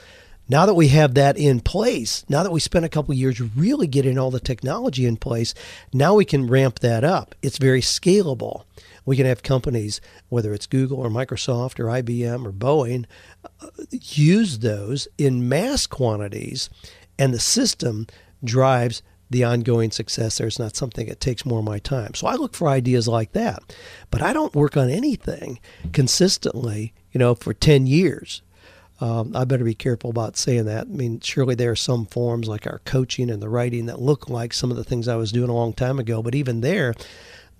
[0.49, 3.87] Now that we have that in place, now that we spent a couple years really
[3.87, 5.53] getting all the technology in place,
[5.93, 7.33] now we can ramp that up.
[7.41, 8.65] It's very scalable.
[9.05, 13.05] We can have companies, whether it's Google or Microsoft or IBM or Boeing,
[13.61, 16.69] uh, use those in mass quantities,
[17.17, 18.07] and the system
[18.43, 19.01] drives
[19.33, 20.47] the ongoing success there.
[20.47, 22.13] It's not something that takes more of my time.
[22.13, 23.75] So I look for ideas like that.
[24.11, 25.59] But I don't work on anything
[25.91, 28.41] consistently, you know, for 10 years.
[29.01, 30.85] Um, I better be careful about saying that.
[30.85, 34.29] I mean, surely there are some forms like our coaching and the writing that look
[34.29, 36.21] like some of the things I was doing a long time ago.
[36.21, 36.93] But even there,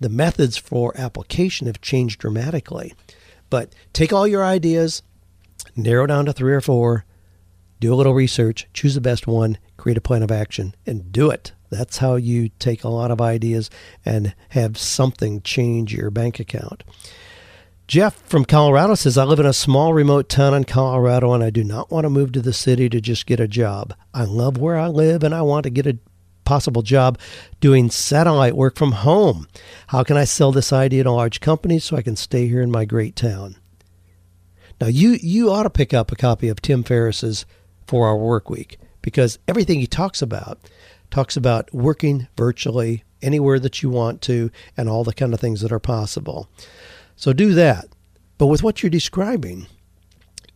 [0.00, 2.94] the methods for application have changed dramatically.
[3.50, 5.02] But take all your ideas,
[5.74, 7.04] narrow down to three or four,
[7.80, 11.30] do a little research, choose the best one, create a plan of action, and do
[11.30, 11.52] it.
[11.74, 13.70] That's how you take a lot of ideas
[14.04, 16.84] and have something change your bank account.
[17.86, 21.50] Jeff from Colorado says, I live in a small remote town in Colorado and I
[21.50, 23.92] do not want to move to the city to just get a job.
[24.14, 25.98] I love where I live and I want to get a
[26.44, 27.18] possible job
[27.60, 29.46] doing satellite work from home.
[29.88, 32.70] How can I sell this idea to large companies so I can stay here in
[32.70, 33.56] my great town?
[34.80, 37.44] Now, you, you ought to pick up a copy of Tim Ferriss's
[37.86, 40.58] Four Hour Work Week because everything he talks about
[41.14, 45.60] talks about working virtually anywhere that you want to and all the kind of things
[45.60, 46.48] that are possible.
[47.14, 47.86] So do that.
[48.36, 49.68] But with what you're describing,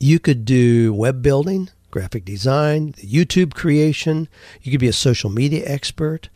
[0.01, 4.29] you could do web building, graphic design, YouTube creation.
[4.61, 6.29] You could be a social media expert,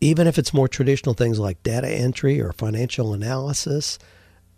[0.00, 4.00] even if it's more traditional things like data entry or financial analysis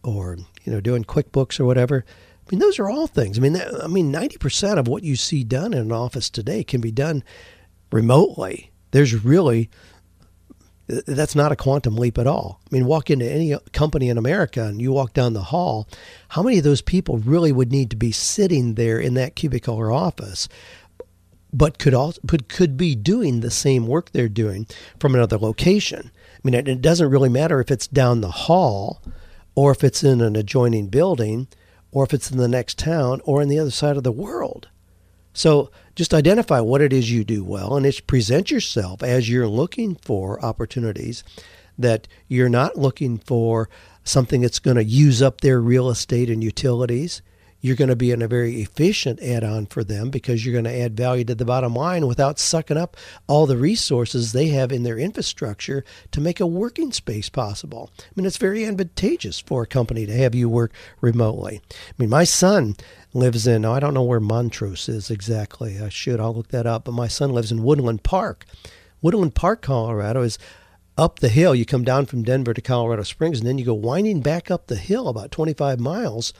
[0.03, 2.07] or you know doing QuickBooks or whatever.
[2.47, 3.37] I mean, those are all things.
[3.39, 6.65] I mean, I mean, ninety percent of what you see done in an office today
[6.65, 7.23] can be done
[7.93, 8.72] remotely.
[8.93, 9.69] There's really
[11.07, 12.61] that's not a quantum leap at all.
[12.67, 15.89] I mean, walk into any company in America and you walk down the hall,
[16.31, 19.77] how many of those people really would need to be sitting there in that cubicle
[19.77, 20.49] or office,
[21.53, 24.67] but could also could, could be doing the same work they're doing
[24.99, 26.11] from another location?
[26.15, 29.01] I mean, it, it doesn't really matter if it's down the hall
[29.55, 31.49] or if it's in an adjoining building
[31.91, 34.69] or if it's in the next town or in the other side of the world.
[35.33, 39.49] So just identify what it is you do well and it's present yourself as you're
[39.49, 41.25] looking for opportunities
[41.79, 43.69] that you're not looking for
[44.05, 47.23] something that's going to use up their real estate and utilities.
[47.63, 50.65] You're going to be in a very efficient add on for them because you're going
[50.65, 52.97] to add value to the bottom line without sucking up
[53.29, 57.91] all the resources they have in their infrastructure to make a working space possible.
[58.01, 61.63] I mean, it's very advantageous for a company to have you work remotely.
[61.71, 62.75] I mean, my son
[63.15, 65.81] lives in, I don't know where Montrose is exactly.
[65.81, 66.85] I should, I'll look that up.
[66.85, 68.45] But my son lives in Woodland Park.
[69.01, 70.37] Woodland Park, Colorado is
[70.99, 71.55] up the hill.
[71.55, 74.67] You come down from Denver to Colorado Springs, and then you go winding back up
[74.67, 76.33] the hill about 25 miles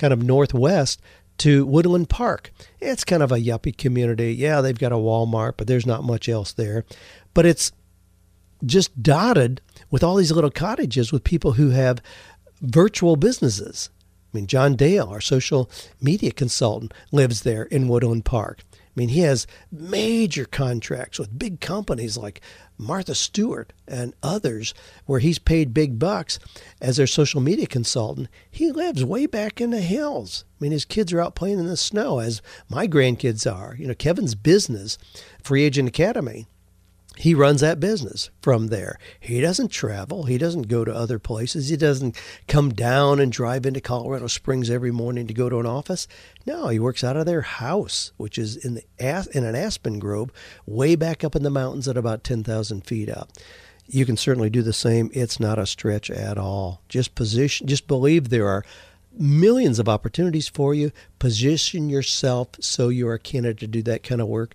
[0.00, 1.00] kind of northwest
[1.38, 2.50] to Woodland Park.
[2.80, 4.34] It's kind of a yuppie community.
[4.34, 6.84] Yeah, they've got a Walmart, but there's not much else there.
[7.34, 7.70] But it's
[8.64, 9.60] just dotted
[9.90, 12.02] with all these little cottages with people who have
[12.60, 13.90] virtual businesses.
[14.32, 18.64] I mean, John Dale, our social media consultant, lives there in Woodland Park.
[19.00, 22.42] I mean, he has major contracts with big companies like
[22.76, 24.74] Martha Stewart and others
[25.06, 26.38] where he's paid big bucks
[26.82, 28.28] as their social media consultant.
[28.50, 30.44] He lives way back in the hills.
[30.60, 33.74] I mean, his kids are out playing in the snow, as my grandkids are.
[33.78, 34.98] You know, Kevin's business,
[35.42, 36.46] Free Agent Academy,
[37.16, 38.98] he runs that business from there.
[39.18, 40.24] He doesn't travel.
[40.24, 41.68] He doesn't go to other places.
[41.68, 45.66] He doesn't come down and drive into Colorado Springs every morning to go to an
[45.66, 46.06] office.
[46.46, 50.30] No, he works out of their house, which is in the in an aspen grove,
[50.66, 53.30] way back up in the mountains at about ten thousand feet up.
[53.86, 55.10] You can certainly do the same.
[55.12, 56.80] It's not a stretch at all.
[56.88, 57.66] Just position.
[57.66, 58.64] Just believe there are
[59.12, 60.92] millions of opportunities for you.
[61.18, 64.54] Position yourself so you are candidate to do that kind of work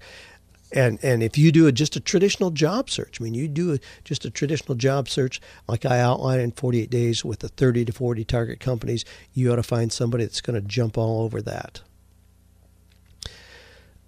[0.75, 3.73] and and if you do a, just a traditional job search, I mean, you do
[3.73, 7.85] a, just a traditional job search like I outlined in 48 days with the 30
[7.85, 11.41] to 40 target companies, you ought to find somebody that's going to jump all over
[11.41, 11.81] that.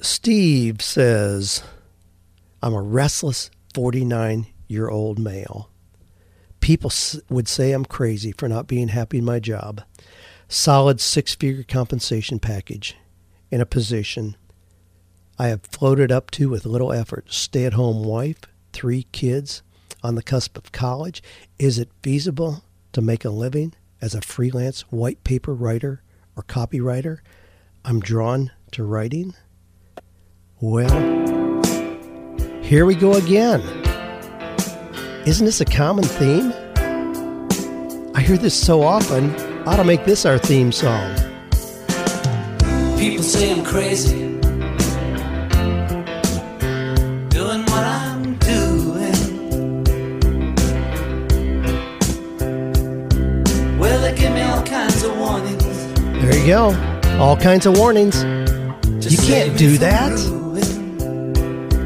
[0.02, 1.64] Steve says,
[2.62, 5.70] "I'm a restless 49 year old male.
[6.60, 6.92] People
[7.30, 9.84] would say I'm crazy for not being happy in my job.
[10.50, 12.98] Solid six figure compensation package
[13.50, 14.36] in a position."
[15.40, 17.32] I have floated up to with little effort.
[17.32, 18.40] Stay at home wife,
[18.74, 19.62] three kids,
[20.04, 21.22] on the cusp of college.
[21.60, 26.02] Is it feasible to make a living as a freelance white paper writer
[26.36, 27.20] or copywriter?
[27.86, 29.36] I'm drawn to writing.
[30.60, 31.62] Well,
[32.62, 33.62] here we go again.
[35.28, 36.52] Isn't this a common theme?
[38.16, 39.36] I hear this so often,
[39.68, 41.16] I ought to make this our theme song.
[42.98, 44.27] People say I'm crazy.
[56.48, 56.74] Go.
[57.20, 58.24] All kinds of warnings.
[59.04, 60.18] You can't do that.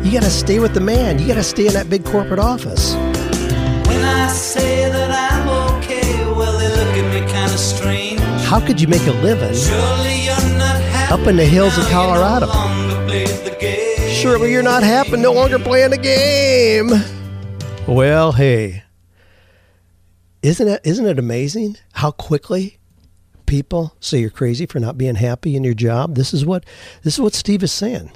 [0.05, 1.17] You got to stay with the man.
[1.17, 2.93] You got to stay in that big corporate office.
[2.93, 8.19] When I say that I'm okay, well, they look at me kind of strange.
[8.43, 9.55] How could you make a living
[11.09, 12.47] up in the hills of Colorado?
[14.09, 16.91] Surely you're not happy, no longer playing the game.
[17.87, 18.83] Well, hey,
[20.43, 22.77] isn't it isn't it amazing how quickly
[23.51, 26.15] people say you're crazy for not being happy in your job.
[26.15, 26.65] This is what
[27.03, 28.09] this is what Steve is saying.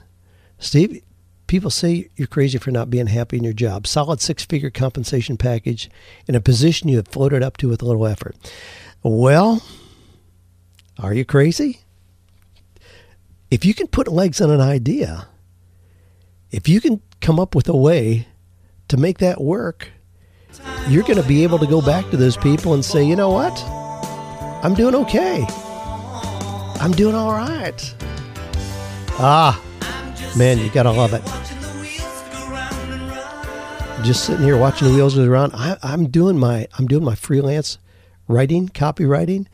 [0.60, 1.04] Steve,
[1.46, 3.86] people say you're crazy for not being happy in your job.
[3.86, 5.90] Solid six-figure compensation package
[6.26, 8.38] in a position you have floated up to with a little effort.
[9.04, 9.62] Well,
[10.98, 11.82] are you crazy?
[13.52, 15.28] If you can put legs on an idea,
[16.50, 18.30] if you can come up with a way
[18.88, 19.90] to make that work,
[20.88, 23.32] you're going to be able to go back to those people and say, you know
[23.32, 23.85] what?
[24.66, 25.46] I'm doing okay.
[26.82, 27.96] I'm doing all right.
[29.20, 29.62] Ah,
[30.36, 31.24] man, you gotta love it.
[34.04, 35.52] Just sitting here watching the wheels go around.
[35.54, 37.78] I, I'm doing my I'm doing my freelance
[38.28, 39.46] writing, copywriting.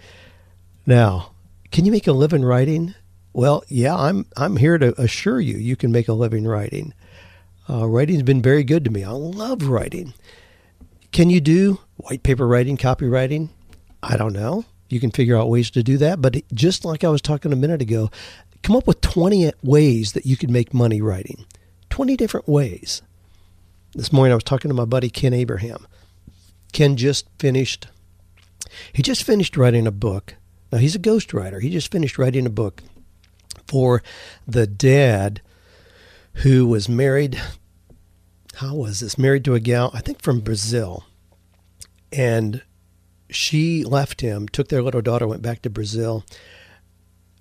[0.85, 1.33] Now,
[1.73, 2.95] can you make a living writing?
[3.33, 6.93] Well, yeah, I'm I'm here to assure you you can make a living writing.
[7.69, 9.03] Uh, writing's been very good to me.
[9.03, 10.13] I love writing.
[11.11, 13.49] Can you do white paper writing, copywriting?
[14.01, 16.21] I don't know you can figure out ways to do that.
[16.21, 18.09] But just like I was talking a minute ago,
[18.63, 21.45] come up with 20 ways that you could make money writing.
[21.89, 23.01] 20 different ways.
[23.93, 25.87] This morning I was talking to my buddy Ken Abraham.
[26.71, 27.87] Ken just finished
[28.93, 30.35] he just finished writing a book.
[30.71, 31.61] Now he's a ghostwriter.
[31.61, 32.81] He just finished writing a book
[33.67, 34.01] for
[34.47, 35.41] the dad
[36.35, 37.41] who was married
[38.55, 39.17] how was this?
[39.17, 41.05] Married to a gal, I think from Brazil.
[42.11, 42.61] And
[43.31, 46.25] she left him, took their little daughter, went back to Brazil,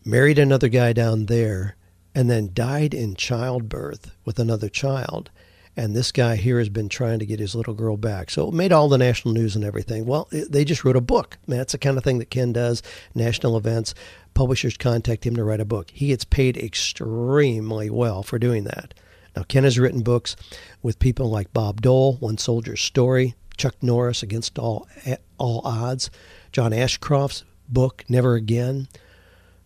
[0.05, 1.77] married another guy down there,
[2.15, 5.31] and then died in childbirth with another child.
[5.77, 8.31] And this guy here has been trying to get his little girl back.
[8.31, 10.05] So it made all the national news and everything.
[10.05, 11.39] Well, they just wrote a book.
[11.47, 12.83] Man, that's the kind of thing that Ken does.
[13.15, 13.95] National events,
[14.35, 15.91] publishers contact him to write a book.
[15.91, 18.95] He gets paid extremely well for doing that.
[19.37, 20.35] Now, Ken has written books
[20.83, 24.89] with people like Bob Dole, One Soldier's Story, Chuck Norris, Against All
[25.37, 26.11] All Odds,
[26.51, 28.89] John Ashcroft's book, Never Again,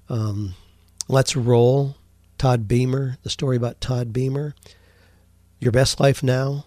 [0.09, 0.55] um,
[1.07, 1.95] Let's Roll,
[2.37, 4.57] Todd Beamer, the story about Todd Beamer,
[5.61, 6.67] Your Best Life Now,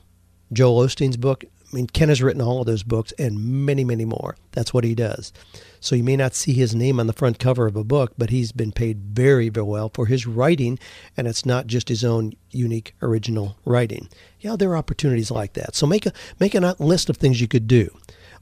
[0.53, 1.43] Joel Osteen's book.
[1.43, 4.37] I mean, Ken has written all of those books and many, many more.
[4.53, 5.33] That's what he does.
[5.79, 8.29] So you may not see his name on the front cover of a book, but
[8.29, 10.79] he's been paid very, very well for his writing,
[11.15, 14.09] and it's not just his own unique original writing.
[14.39, 15.75] Yeah, there are opportunities like that.
[15.75, 17.89] So make a make a list of things you could do: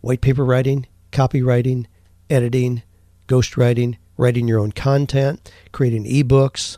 [0.02, 1.86] white paper writing, copywriting,
[2.30, 2.84] editing,
[3.28, 6.78] ghostwriting, writing your own content, creating ebooks,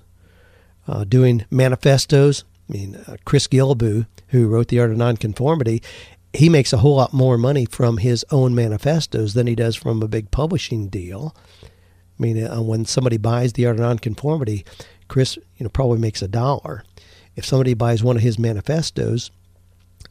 [0.87, 2.43] uh, doing manifestos.
[2.69, 5.81] I mean, uh, Chris Guillebeau, who wrote The Art of Nonconformity,
[6.33, 10.01] he makes a whole lot more money from his own manifestos than he does from
[10.01, 11.35] a big publishing deal.
[11.63, 14.65] I mean, uh, when somebody buys The Art of Nonconformity,
[15.07, 16.83] Chris, you know, probably makes a dollar.
[17.35, 19.31] If somebody buys one of his manifestos,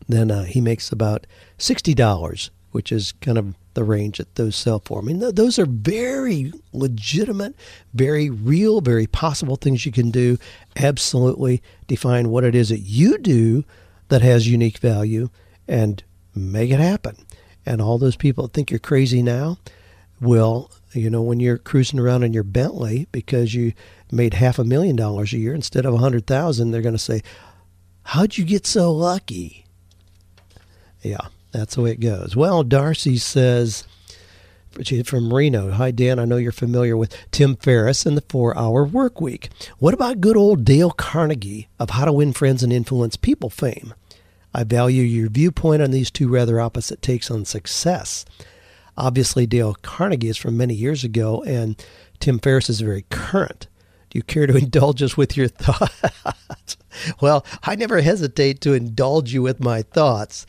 [0.09, 1.27] then uh, he makes about
[1.59, 5.01] sixty dollars, which is kind of the range that those sell for.
[5.01, 7.55] I mean, th- those are very legitimate,
[7.93, 10.39] very real, very possible things you can do.
[10.77, 13.65] Absolutely define what it is that you do
[14.09, 15.29] that has unique value
[15.69, 16.03] and
[16.35, 17.17] make it happen.
[17.65, 19.59] And all those people that think you're crazy now
[20.21, 23.73] will, you know, when you're cruising around in your Bentley because you
[24.11, 26.99] made half a million dollars a year instead of a hundred thousand, they're going to
[26.99, 27.23] say,
[28.05, 29.67] "How'd you get so lucky?"
[31.03, 32.37] Yeah, that's the way it goes.
[32.37, 33.85] Well, Darcy says
[35.05, 35.71] from Reno.
[35.71, 36.19] Hi, Dan.
[36.19, 39.49] I know you're familiar with Tim Ferriss and the Four Hour Work Week.
[39.79, 43.95] What about good old Dale Carnegie of How to Win Friends and Influence People fame?
[44.57, 48.25] I value your viewpoint on these two rather opposite takes on success.
[48.97, 51.77] Obviously, Dale Carnegie is from many years ago, and
[52.21, 53.67] Tim Ferriss is very current.
[54.09, 56.79] Do you care to indulge us with your thoughts?
[57.21, 60.47] well, I never hesitate to indulge you with my thoughts.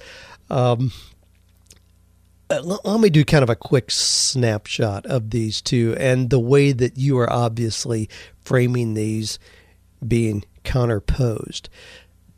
[0.49, 0.93] Um,
[2.49, 6.71] uh, let me do kind of a quick snapshot of these two and the way
[6.71, 9.37] that you are obviously framing these
[10.07, 11.67] being counterposed.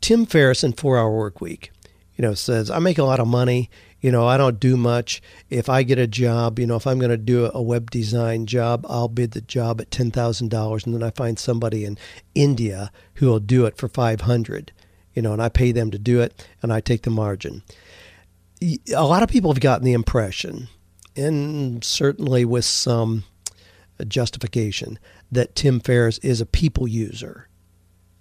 [0.00, 1.70] Tim Ferriss in Four Hour Work Week,
[2.16, 3.70] you know, says I make a lot of money.
[4.00, 5.20] You know, I don't do much.
[5.50, 8.46] If I get a job, you know, if I'm going to do a web design
[8.46, 11.98] job, I'll bid the job at ten thousand dollars, and then I find somebody in
[12.34, 14.72] India who will do it for five hundred.
[15.12, 17.62] You know, and I pay them to do it, and I take the margin.
[18.62, 20.68] A lot of people have gotten the impression,
[21.16, 23.24] and certainly with some
[24.06, 24.98] justification,
[25.30, 27.48] that Tim Ferriss is a people user.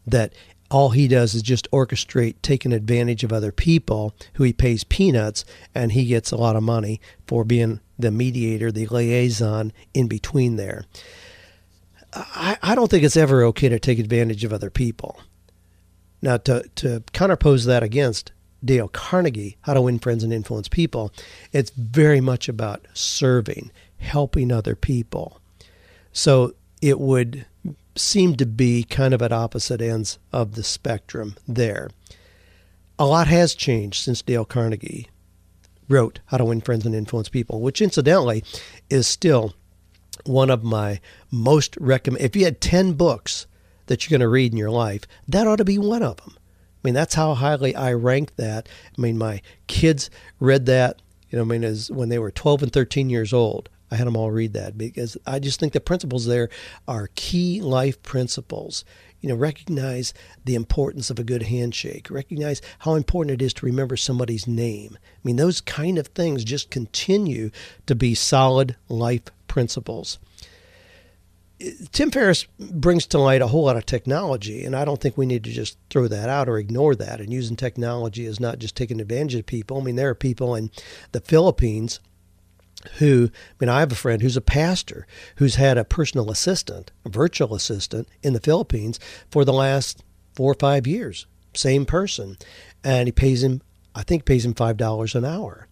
[0.06, 0.34] That
[0.72, 5.44] all he does is just orchestrate taking advantage of other people who he pays peanuts
[5.74, 10.56] and he gets a lot of money for being the mediator, the liaison in between
[10.56, 10.86] there.
[12.14, 15.22] I, I don't think it's ever okay to take advantage of other people.
[16.22, 18.32] Now, to, to counterpose that against
[18.64, 21.14] Dale Carnegie, How to Win Friends and Influence People,
[21.52, 25.40] it's very much about serving, helping other people.
[26.12, 27.46] So it would
[28.00, 31.90] seem to be kind of at opposite ends of the spectrum there.
[32.98, 35.08] A lot has changed since Dale Carnegie
[35.88, 38.44] wrote How to Win Friends and Influence People, which incidentally
[38.90, 39.54] is still
[40.26, 41.00] one of my
[41.32, 42.24] most recommend.
[42.24, 43.48] If you had 10 books
[43.88, 46.36] that you're going to read in your life, that ought to be one of them.
[46.38, 48.70] I mean, that's how highly I rank that.
[48.98, 52.64] I mean, my kids read that, you know, I mean, as when they were 12
[52.64, 53.70] and 13 years old.
[53.92, 56.50] I had them all read that because I just think the principles there
[56.88, 58.86] are key life principles.
[59.22, 60.14] You know, recognize
[60.46, 64.98] the importance of a good handshake, recognize how important it is to remember somebody's name.
[65.02, 67.52] I mean, those kind of things just continue
[67.86, 70.20] to be solid life principles.
[71.92, 75.26] Tim Ferriss brings to light a whole lot of technology, and I don't think we
[75.26, 77.20] need to just throw that out or ignore that.
[77.20, 79.78] And using technology is not just taking advantage of people.
[79.78, 80.72] I mean, there are people in
[81.12, 82.00] the Philippines
[82.98, 85.06] who, I mean, I have a friend who's a pastor
[85.38, 89.00] who's had a personal assistant, a virtual assistant in the Philippines
[89.30, 90.04] for the last
[90.34, 91.26] four or five years.
[91.54, 92.38] Same person.
[92.84, 93.62] And he pays him,
[93.94, 95.68] I think, pays him $5 an hour.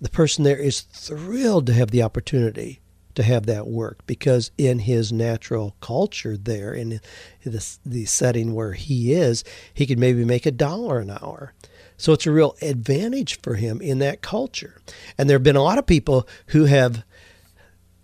[0.00, 2.80] The person there is thrilled to have the opportunity
[3.14, 7.00] to have that work because in his natural culture there, in
[7.44, 9.44] the, the setting where he is,
[9.74, 11.52] he could maybe make a dollar an hour.
[11.96, 14.80] So it's a real advantage for him in that culture.
[15.16, 17.04] And there have been a lot of people who have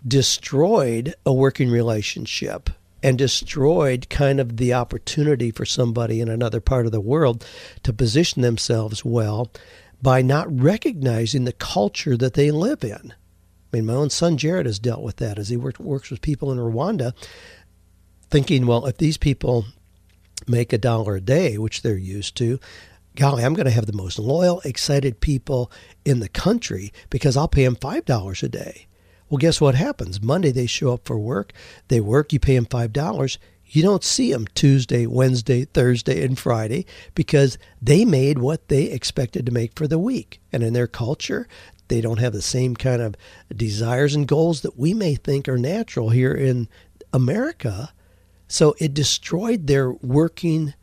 [0.07, 2.69] destroyed a working relationship
[3.01, 7.45] and destroyed kind of the opportunity for somebody in another part of the world
[7.83, 9.51] to position themselves well
[10.01, 13.13] by not recognizing the culture that they live in.
[13.71, 16.21] I mean, my own son Jared has dealt with that as he work, works with
[16.21, 17.13] people in Rwanda,
[18.29, 19.65] thinking, well, if these people
[20.47, 22.59] make a dollar a day, which they're used to,
[23.19, 25.69] golly, I'm going to have the most loyal, excited people
[26.05, 28.87] in the country because I'll pay them $5 a day.
[29.29, 30.21] Well, guess what happens?
[30.21, 31.51] Monday they show up for work,
[31.89, 33.37] they work, you pay them $5.
[33.65, 39.45] You don't see them Tuesday, Wednesday, Thursday, and Friday because they made what they expected
[39.45, 40.39] to make for the week.
[40.51, 41.47] And in their culture,
[41.89, 43.15] they don't have the same kind of
[43.53, 46.69] desires and goals that we may think are natural here in
[47.11, 47.91] America.
[48.47, 50.73] So it destroyed their working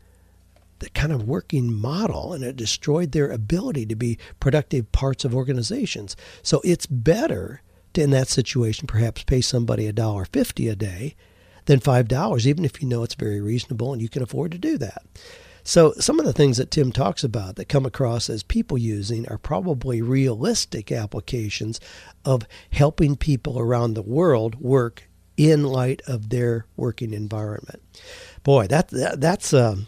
[0.79, 5.35] the kind of working model and it destroyed their ability to be productive parts of
[5.35, 6.15] organizations.
[6.43, 7.61] So it's better
[7.93, 11.15] to, in that situation, perhaps pay somebody a dollar fifty a day
[11.65, 14.57] than five dollars, even if you know it's very reasonable and you can afford to
[14.57, 15.03] do that.
[15.63, 19.27] So some of the things that Tim talks about that come across as people using
[19.27, 21.81] are probably realistic applications
[22.23, 27.83] of helping people around the world work in light of their working environment.
[28.43, 29.87] Boy, that, that that's um,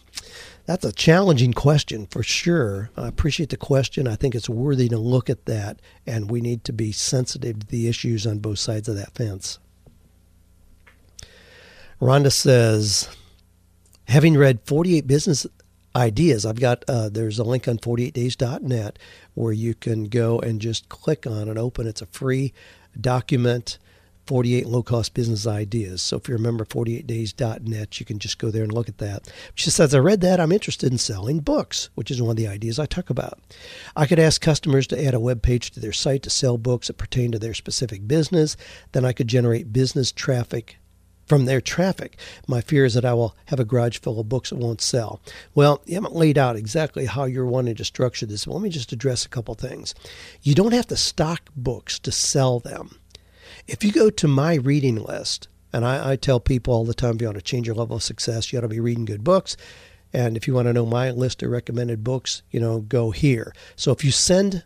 [0.69, 2.91] that's a challenging question for sure.
[2.95, 4.07] I appreciate the question.
[4.07, 7.65] I think it's worthy to look at that, and we need to be sensitive to
[7.65, 9.57] the issues on both sides of that fence.
[11.99, 13.09] Rhonda says,
[14.09, 15.47] having read 48 business
[15.95, 18.99] ideas, I've got uh, there's a link on 48days.net
[19.33, 21.87] where you can go and just click on and open.
[21.87, 22.53] It's a free
[23.01, 23.79] document
[24.29, 26.03] 48 low cost business ideas.
[26.03, 29.27] So if you're a remember 48days.net, you can just go there and look at that.
[29.55, 30.39] She says, I read that.
[30.39, 33.39] I'm interested in selling books, which is one of the ideas I talk about.
[33.95, 36.87] I could ask customers to add a web page to their site to sell books
[36.87, 38.55] that pertain to their specific business.
[38.91, 40.77] Then I could generate business traffic
[41.25, 42.19] from their traffic.
[42.47, 45.21] My fear is that I will have a garage full of books that won't sell.
[45.55, 48.45] Well, you haven't laid out exactly how you're wanting to structure this.
[48.45, 49.95] Let me just address a couple things.
[50.43, 52.99] You don't have to stock books to sell them.
[53.69, 57.15] If you go to my reading list, and I, I, tell people all the time
[57.15, 59.23] if you want to change your level of success, you ought to be reading good
[59.23, 59.55] books.
[60.11, 63.53] And if you want to know my list of recommended books, you know, go here.
[63.75, 64.63] So if you send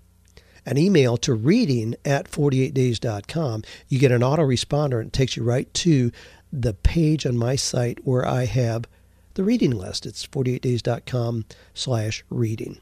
[0.65, 5.71] an email to reading at 48days.com, you get an autoresponder and it takes you right
[5.73, 6.09] to
[6.53, 8.85] the page on my site where I have
[9.33, 10.05] the reading list.
[10.05, 11.43] It's 48days.com
[11.73, 12.79] slash reading.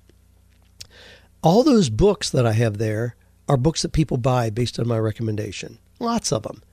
[1.42, 3.16] All those books that I have there
[3.50, 5.80] are books that people buy based on my recommendation.
[6.02, 6.64] Lots of them.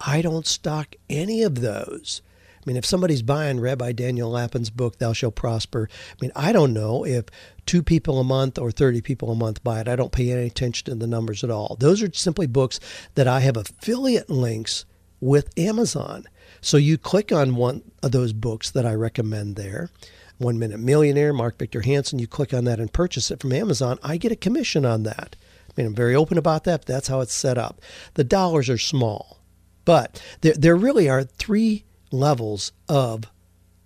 [0.00, 2.22] I don't stock any of those.
[2.56, 6.52] I mean, if somebody's buying Rabbi Daniel Lapin's book, Thou Shalt Prosper, I mean, I
[6.52, 7.26] don't know if
[7.66, 9.88] two people a month or 30 people a month buy it.
[9.88, 11.76] I don't pay any attention to the numbers at all.
[11.78, 12.80] Those are simply books
[13.14, 14.86] that I have affiliate links
[15.20, 16.24] with Amazon.
[16.62, 19.90] So you click on one of those books that I recommend there.
[20.38, 23.98] One Minute Millionaire, Mark Victor Hansen, you click on that and purchase it from Amazon.
[24.02, 25.36] I get a commission on that
[25.78, 26.80] mean, I'm very open about that.
[26.80, 27.80] but that's how it's set up.
[28.14, 29.38] The dollars are small,
[29.84, 33.24] but there, there really are three levels of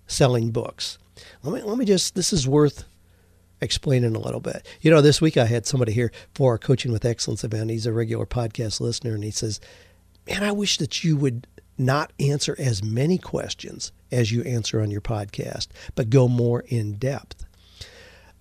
[0.07, 0.97] selling books.
[1.43, 2.85] Let me, let me just, this is worth
[3.61, 4.65] explaining a little bit.
[4.81, 7.69] You know, this week I had somebody here for our Coaching with Excellence event.
[7.69, 9.59] He's a regular podcast listener, and he says,
[10.27, 14.89] Man, I wish that you would not answer as many questions as you answer on
[14.89, 17.45] your podcast, but go more in depth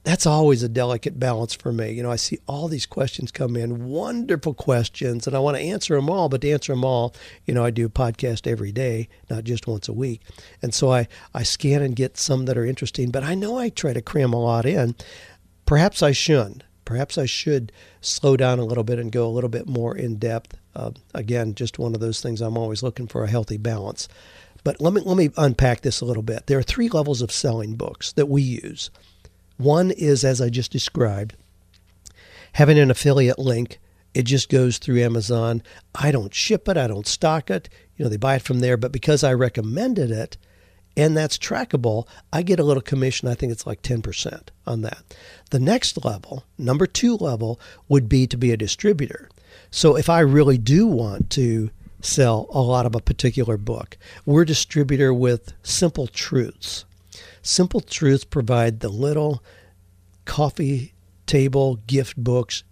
[0.05, 1.93] that's always a delicate balance for me.
[1.93, 5.63] You know, I see all these questions come in, wonderful questions, and I want to
[5.63, 6.29] answer them all.
[6.29, 7.15] But to answer them all,
[7.47, 10.23] you know, I do a podcast every day, not just once a week.
[10.61, 13.69] And so I, I scan and get some that are interesting, but I know I
[13.69, 14.97] try to cram a lot in.
[15.67, 16.65] Perhaps I shouldn't.
[16.85, 20.17] Perhaps I should slow down a little bit and go a little bit more in
[20.17, 20.57] depth.
[20.75, 24.09] Uh, again, just one of those things I'm always looking for a healthy balance.
[24.65, 26.47] But let me let me unpack this a little bit.
[26.47, 28.91] There are three levels of selling books that we use.
[29.63, 31.35] One is, as I just described,
[32.55, 33.79] having an affiliate link.
[34.15, 35.63] It just goes through Amazon.
[35.95, 37.69] I don't ship it, I don't stock it.
[37.97, 40.37] You know, they buy it from there, but because I recommended it,
[40.97, 43.29] and that's trackable, I get a little commission.
[43.29, 45.15] I think it's like 10% on that.
[45.51, 47.59] The next level, number two level,
[47.89, 49.31] would be to be a distributor.
[49.71, 51.71] So if I really do want to
[52.03, 53.97] sell a lot of a particular book,
[54.27, 56.85] we're distributor with Simple Truths.
[57.43, 59.43] Simple Truths provide the little
[60.25, 60.95] coffee
[61.27, 62.63] table gift books,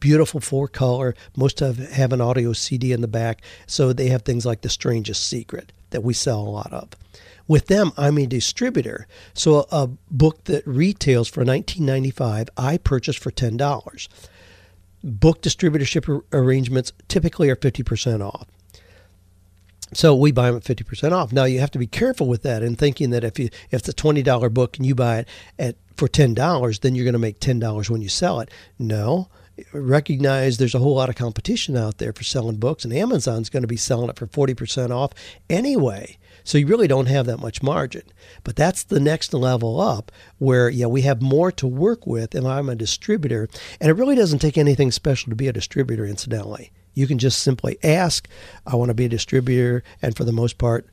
[0.00, 1.14] beautiful four color.
[1.36, 4.68] Most of have an audio CD in the back, so they have things like The
[4.68, 6.88] Strangest Secret that we sell a lot of.
[7.46, 9.06] With them, I'm a distributor.
[9.34, 14.08] So a book that retails for $19.95, I purchase for $10.
[15.02, 18.46] Book distributorship arrangements typically are 50% off.
[19.94, 21.32] So we buy them at 50% off.
[21.32, 23.88] Now you have to be careful with that and thinking that if you if it's
[23.88, 25.28] a $20 book and you buy it
[25.58, 28.50] at for $10, then you're going to make $10 when you sell it.
[28.78, 29.28] No.
[29.72, 33.62] Recognize there's a whole lot of competition out there for selling books and Amazon's going
[33.62, 35.12] to be selling it for 40% off
[35.48, 36.18] anyway.
[36.42, 38.02] So you really don't have that much margin.
[38.42, 42.48] But that's the next level up where yeah, we have more to work with and
[42.48, 43.48] I'm a distributor
[43.80, 46.72] and it really doesn't take anything special to be a distributor incidentally.
[46.94, 48.28] You can just simply ask,
[48.66, 49.82] I want to be a distributor.
[50.00, 50.88] And for the most part,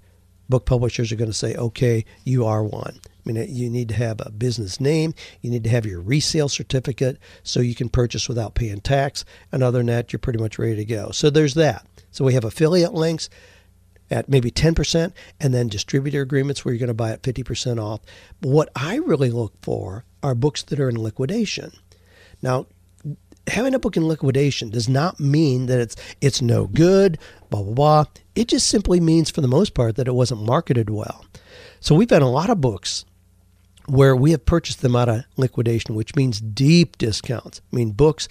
[0.49, 2.99] book publishers are going to say, okay, you are one.
[3.05, 5.13] I mean, you need to have a business name.
[5.41, 9.23] You need to have your resale certificate so you can purchase without paying tax.
[9.51, 11.11] And other than that, you're pretty much ready to go.
[11.11, 11.85] So there's that.
[12.11, 13.29] So we have affiliate links
[14.09, 18.01] at maybe 10% and then distributor agreements where you're going to buy at 50% off.
[18.41, 21.71] But what I really look for are books that are in liquidation.
[22.41, 22.67] Now,
[23.47, 27.17] having a book in liquidation does not mean that it's it's no good,
[27.49, 28.05] blah blah blah.
[28.35, 31.25] It just simply means for the most part that it wasn't marketed well.
[31.79, 33.05] So we've had a lot of books
[33.87, 37.61] where we have purchased them out of liquidation, which means deep discounts.
[37.71, 38.27] I mean books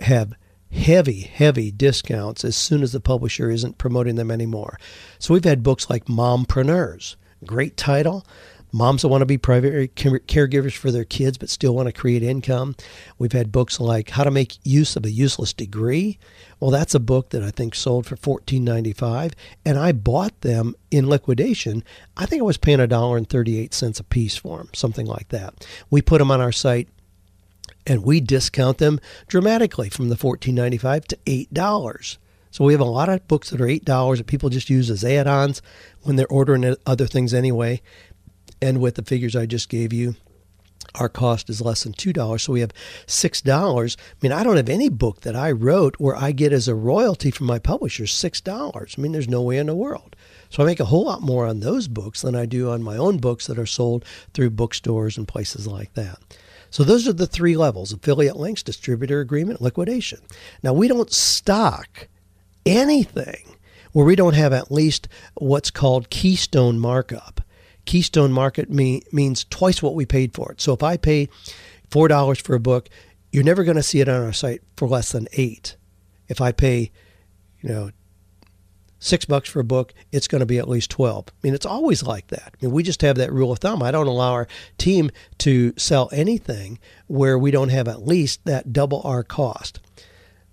[0.00, 0.34] have
[0.70, 4.78] heavy, heavy discounts as soon as the publisher isn't promoting them anymore.
[5.18, 8.24] So we've had books like Mompreneurs, great title,
[8.72, 11.92] moms that want to be private uh, caregivers for their kids but still want to
[11.92, 12.76] create income.
[13.18, 16.18] We've had books like How to Make Use of a Useless Degree.
[16.58, 19.32] Well, that's a book that I think sold for $14.95,
[19.64, 21.82] and I bought them in liquidation.
[22.16, 25.06] I think I was paying a dollar and 38 cents a piece for them, something
[25.06, 25.66] like that.
[25.90, 26.88] We put them on our site
[27.86, 32.18] and we discount them dramatically from the $14.95 to $8.
[32.50, 35.04] So we have a lot of books that are $8 that people just use as
[35.04, 35.62] add-ons
[36.02, 37.80] when they're ordering other things anyway.
[38.62, 40.16] And with the figures I just gave you,
[40.94, 42.40] our cost is less than $2.
[42.40, 42.72] So we have
[43.06, 43.96] $6.
[43.96, 46.74] I mean, I don't have any book that I wrote where I get as a
[46.74, 48.98] royalty from my publisher $6.
[48.98, 50.16] I mean, there's no way in the world.
[50.48, 52.96] So I make a whole lot more on those books than I do on my
[52.96, 54.04] own books that are sold
[54.34, 56.18] through bookstores and places like that.
[56.70, 60.20] So those are the three levels affiliate links, distributor agreement, liquidation.
[60.62, 62.08] Now, we don't stock
[62.66, 63.56] anything
[63.92, 67.40] where we don't have at least what's called keystone markup.
[67.90, 70.60] Keystone market me, means twice what we paid for it.
[70.60, 71.28] So if I pay
[71.90, 72.88] four dollars for a book,
[73.32, 75.74] you're never going to see it on our site for less than eight.
[76.28, 76.92] If I pay,
[77.60, 77.90] you know,
[79.00, 81.24] six bucks for a book, it's going to be at least 12.
[81.30, 82.54] I mean, it's always like that.
[82.54, 83.82] I mean, we just have that rule of thumb.
[83.82, 84.46] I don't allow our
[84.78, 86.78] team to sell anything
[87.08, 89.80] where we don't have at least that double our cost.
[89.98, 90.02] I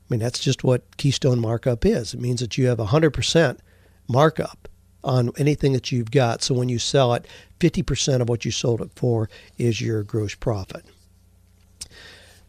[0.09, 2.15] mean, that's just what Keystone markup is.
[2.15, 3.59] It means that you have 100%
[4.07, 4.67] markup
[5.03, 6.41] on anything that you've got.
[6.41, 7.25] So when you sell it,
[7.59, 10.85] 50% of what you sold it for is your gross profit.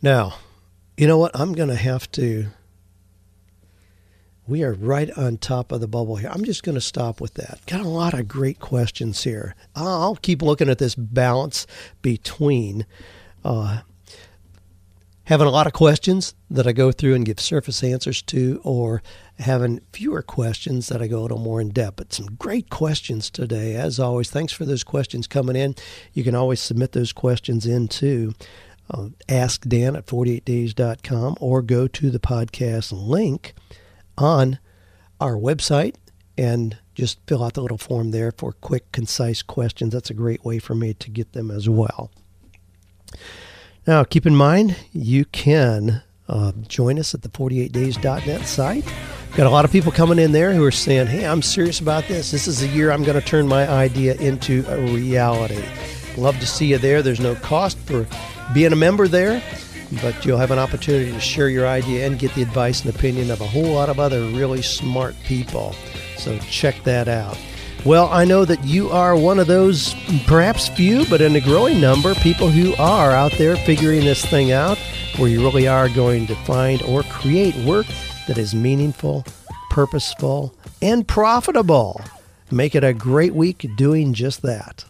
[0.03, 0.34] Now,
[0.96, 1.38] you know what?
[1.38, 2.49] I'm going to have to.
[4.46, 6.30] We are right on top of the bubble here.
[6.32, 7.61] I'm just going to stop with that.
[7.66, 9.55] Got a lot of great questions here.
[9.76, 11.66] I'll keep looking at this balance
[12.01, 12.86] between
[13.44, 13.80] uh,
[15.29, 19.03] having a lot of questions that I go through and give surface answers to, or
[19.39, 21.97] having fewer questions that I go a little more in depth.
[21.97, 24.31] But some great questions today, as always.
[24.31, 25.74] Thanks for those questions coming in.
[26.12, 28.35] You can always submit those questions in into
[28.91, 33.55] uh, askdan at 48days.com or go to the podcast link
[34.16, 34.59] on
[35.20, 35.95] our website
[36.37, 39.93] and just fill out the little form there for quick, concise questions.
[39.93, 42.11] That's a great way for me to get them as well.
[43.89, 48.84] Now, keep in mind, you can uh, join us at the 48days.net site.
[49.34, 52.07] Got a lot of people coming in there who are saying, hey, I'm serious about
[52.07, 52.30] this.
[52.30, 55.64] This is the year I'm going to turn my idea into a reality.
[56.18, 57.01] Love to see you there.
[57.01, 58.07] There's no cost for
[58.53, 59.43] being a member there,
[60.03, 63.30] but you'll have an opportunity to share your idea and get the advice and opinion
[63.30, 65.74] of a whole lot of other really smart people.
[66.18, 67.39] So check that out.
[67.85, 69.95] Well, I know that you are one of those,
[70.26, 74.53] perhaps few, but in a growing number, people who are out there figuring this thing
[74.53, 74.79] out,
[75.16, 77.87] where you really are going to find or create work
[78.26, 79.24] that is meaningful,
[79.70, 82.01] purposeful, and profitable.
[82.51, 84.85] Make it a great week doing just that.